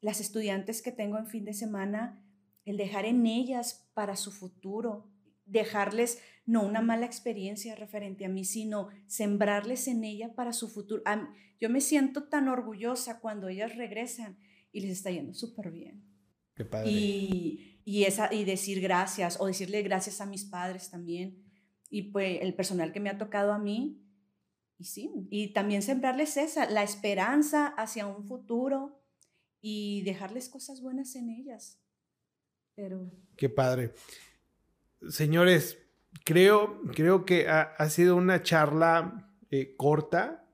las 0.00 0.20
estudiantes 0.20 0.82
que 0.82 0.92
tengo 0.92 1.18
en 1.18 1.26
fin 1.26 1.44
de 1.44 1.54
semana, 1.54 2.23
el 2.64 2.76
dejar 2.76 3.04
en 3.04 3.26
ellas 3.26 3.88
para 3.94 4.16
su 4.16 4.32
futuro, 4.32 5.10
dejarles 5.46 6.20
no 6.46 6.64
una 6.66 6.82
mala 6.82 7.06
experiencia 7.06 7.74
referente 7.74 8.24
a 8.24 8.28
mí, 8.28 8.44
sino 8.44 8.88
sembrarles 9.06 9.88
en 9.88 10.04
ella 10.04 10.34
para 10.34 10.52
su 10.52 10.68
futuro. 10.68 11.02
Yo 11.60 11.70
me 11.70 11.80
siento 11.80 12.24
tan 12.24 12.48
orgullosa 12.48 13.20
cuando 13.20 13.48
ellas 13.48 13.76
regresan 13.76 14.38
y 14.72 14.80
les 14.80 14.90
está 14.90 15.10
yendo 15.10 15.34
súper 15.34 15.70
bien. 15.70 16.04
Qué 16.54 16.64
padre. 16.64 16.90
Y, 16.90 17.80
y, 17.84 18.04
esa, 18.04 18.32
y 18.32 18.44
decir 18.44 18.80
gracias 18.80 19.40
o 19.40 19.46
decirle 19.46 19.82
gracias 19.82 20.20
a 20.20 20.26
mis 20.26 20.44
padres 20.44 20.90
también. 20.90 21.42
Y 21.90 22.10
pues 22.10 22.40
el 22.42 22.54
personal 22.54 22.92
que 22.92 23.00
me 23.00 23.10
ha 23.10 23.18
tocado 23.18 23.52
a 23.52 23.58
mí. 23.58 24.00
Y 24.76 24.84
sí, 24.84 25.10
y 25.30 25.52
también 25.52 25.82
sembrarles 25.82 26.36
esa, 26.36 26.68
la 26.68 26.82
esperanza 26.82 27.68
hacia 27.68 28.08
un 28.08 28.26
futuro 28.26 29.00
y 29.60 30.02
dejarles 30.02 30.48
cosas 30.48 30.82
buenas 30.82 31.14
en 31.14 31.30
ellas. 31.30 31.83
Pero... 32.74 33.10
Qué 33.36 33.48
padre. 33.48 33.90
Señores, 35.08 35.78
creo, 36.24 36.80
creo 36.94 37.24
que 37.24 37.48
ha, 37.48 37.88
sido 37.90 38.16
una 38.16 38.42
charla 38.42 39.30
eh, 39.50 39.74
corta, 39.76 40.46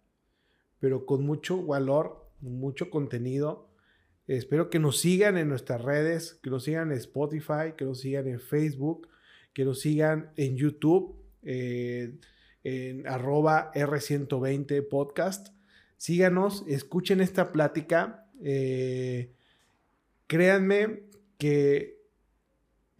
pero 0.78 1.06
con 1.06 1.24
mucho 1.24 1.64
valor, 1.64 2.30
mucho 2.40 2.90
contenido. 2.90 3.68
Espero 4.26 4.70
que 4.70 4.78
nos 4.78 4.98
sigan 5.00 5.36
en 5.36 5.48
nuestras 5.48 5.82
redes, 5.82 6.38
que 6.42 6.50
nos 6.50 6.64
sigan 6.64 6.90
en 6.90 6.98
Spotify, 6.98 7.74
que 7.76 7.84
nos 7.84 8.00
sigan 8.00 8.28
en 8.28 8.40
Facebook, 8.40 9.08
que 9.52 9.64
nos 9.64 9.80
sigan 9.80 10.32
en 10.36 10.56
YouTube, 10.56 11.16
eh, 11.42 12.18
en 12.64 13.06
arroba 13.06 13.72
R120 13.74 14.88
podcast. 14.88 15.48
Síganos, 15.96 16.64
escuchen 16.66 17.20
esta 17.20 17.52
plática. 17.52 18.26
Eh, 18.42 19.32
créanme 20.26 21.02
que 21.36 21.99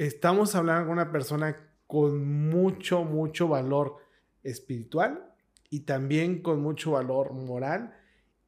estamos 0.07 0.55
hablando 0.55 0.87
con 0.87 0.93
una 0.95 1.13
persona 1.13 1.57
con 1.87 2.49
mucho, 2.49 3.05
mucho 3.05 3.49
valor 3.49 3.97
espiritual 4.43 5.35
y 5.69 5.81
también 5.81 6.41
con 6.41 6.63
mucho 6.63 6.93
valor 6.93 7.33
moral 7.35 7.95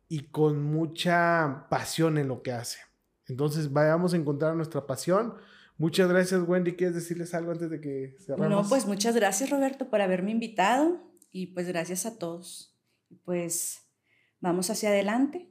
y 0.09 0.21
con 0.29 0.63
mucha 0.63 1.67
pasión 1.69 2.17
en 2.17 2.29
lo 2.29 2.43
que 2.43 2.53
hace. 2.53 2.79
Entonces 3.27 3.73
vayamos 3.73 4.15
a 4.15 4.17
encontrar 4.17 4.57
nuestra 4.57 4.87
pasión. 4.87 5.35
Muchas 5.77 6.09
gracias, 6.09 6.43
Wendy. 6.47 6.73
¿Quieres 6.73 6.95
decirles 6.95 7.35
algo 7.35 7.53
antes 7.53 7.69
de 7.69 7.81
que 7.81 8.17
cerremos? 8.19 8.49
No, 8.49 8.69
pues 8.69 8.87
muchas 8.87 9.15
gracias, 9.15 9.51
Roberto, 9.51 9.91
por 9.91 10.01
haberme 10.01 10.31
invitado 10.31 11.03
y 11.31 11.49
pues 11.49 11.69
gracias 11.69 12.07
a 12.07 12.19
todos. 12.19 12.75
Pues 13.25 13.81
vamos 14.41 14.71
hacia 14.71 14.89
adelante. 14.89 15.51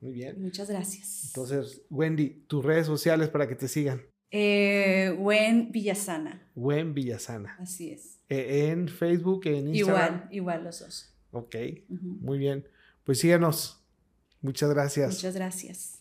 Muy 0.00 0.12
bien. 0.12 0.40
Muchas 0.42 0.68
gracias. 0.68 1.26
Entonces, 1.26 1.82
Wendy, 1.90 2.44
tus 2.48 2.64
redes 2.64 2.86
sociales 2.86 3.28
para 3.28 3.46
que 3.46 3.54
te 3.54 3.68
sigan. 3.68 4.02
Eh, 4.30 5.14
Wen 5.18 5.70
Villasana. 5.72 6.42
Wen 6.54 6.94
Villasana. 6.94 7.56
Así 7.58 7.90
es. 7.90 8.20
E, 8.28 8.68
en 8.70 8.88
Facebook, 8.88 9.46
en 9.46 9.74
Instagram. 9.74 10.14
Igual, 10.14 10.28
igual 10.30 10.64
los 10.64 10.80
dos. 10.80 11.14
Ok, 11.30 11.56
muy 11.88 12.38
bien. 12.38 12.66
Pues 13.04 13.20
síganos. 13.20 13.82
Muchas 14.40 14.70
gracias. 14.70 15.14
Muchas 15.14 15.34
gracias. 15.34 15.97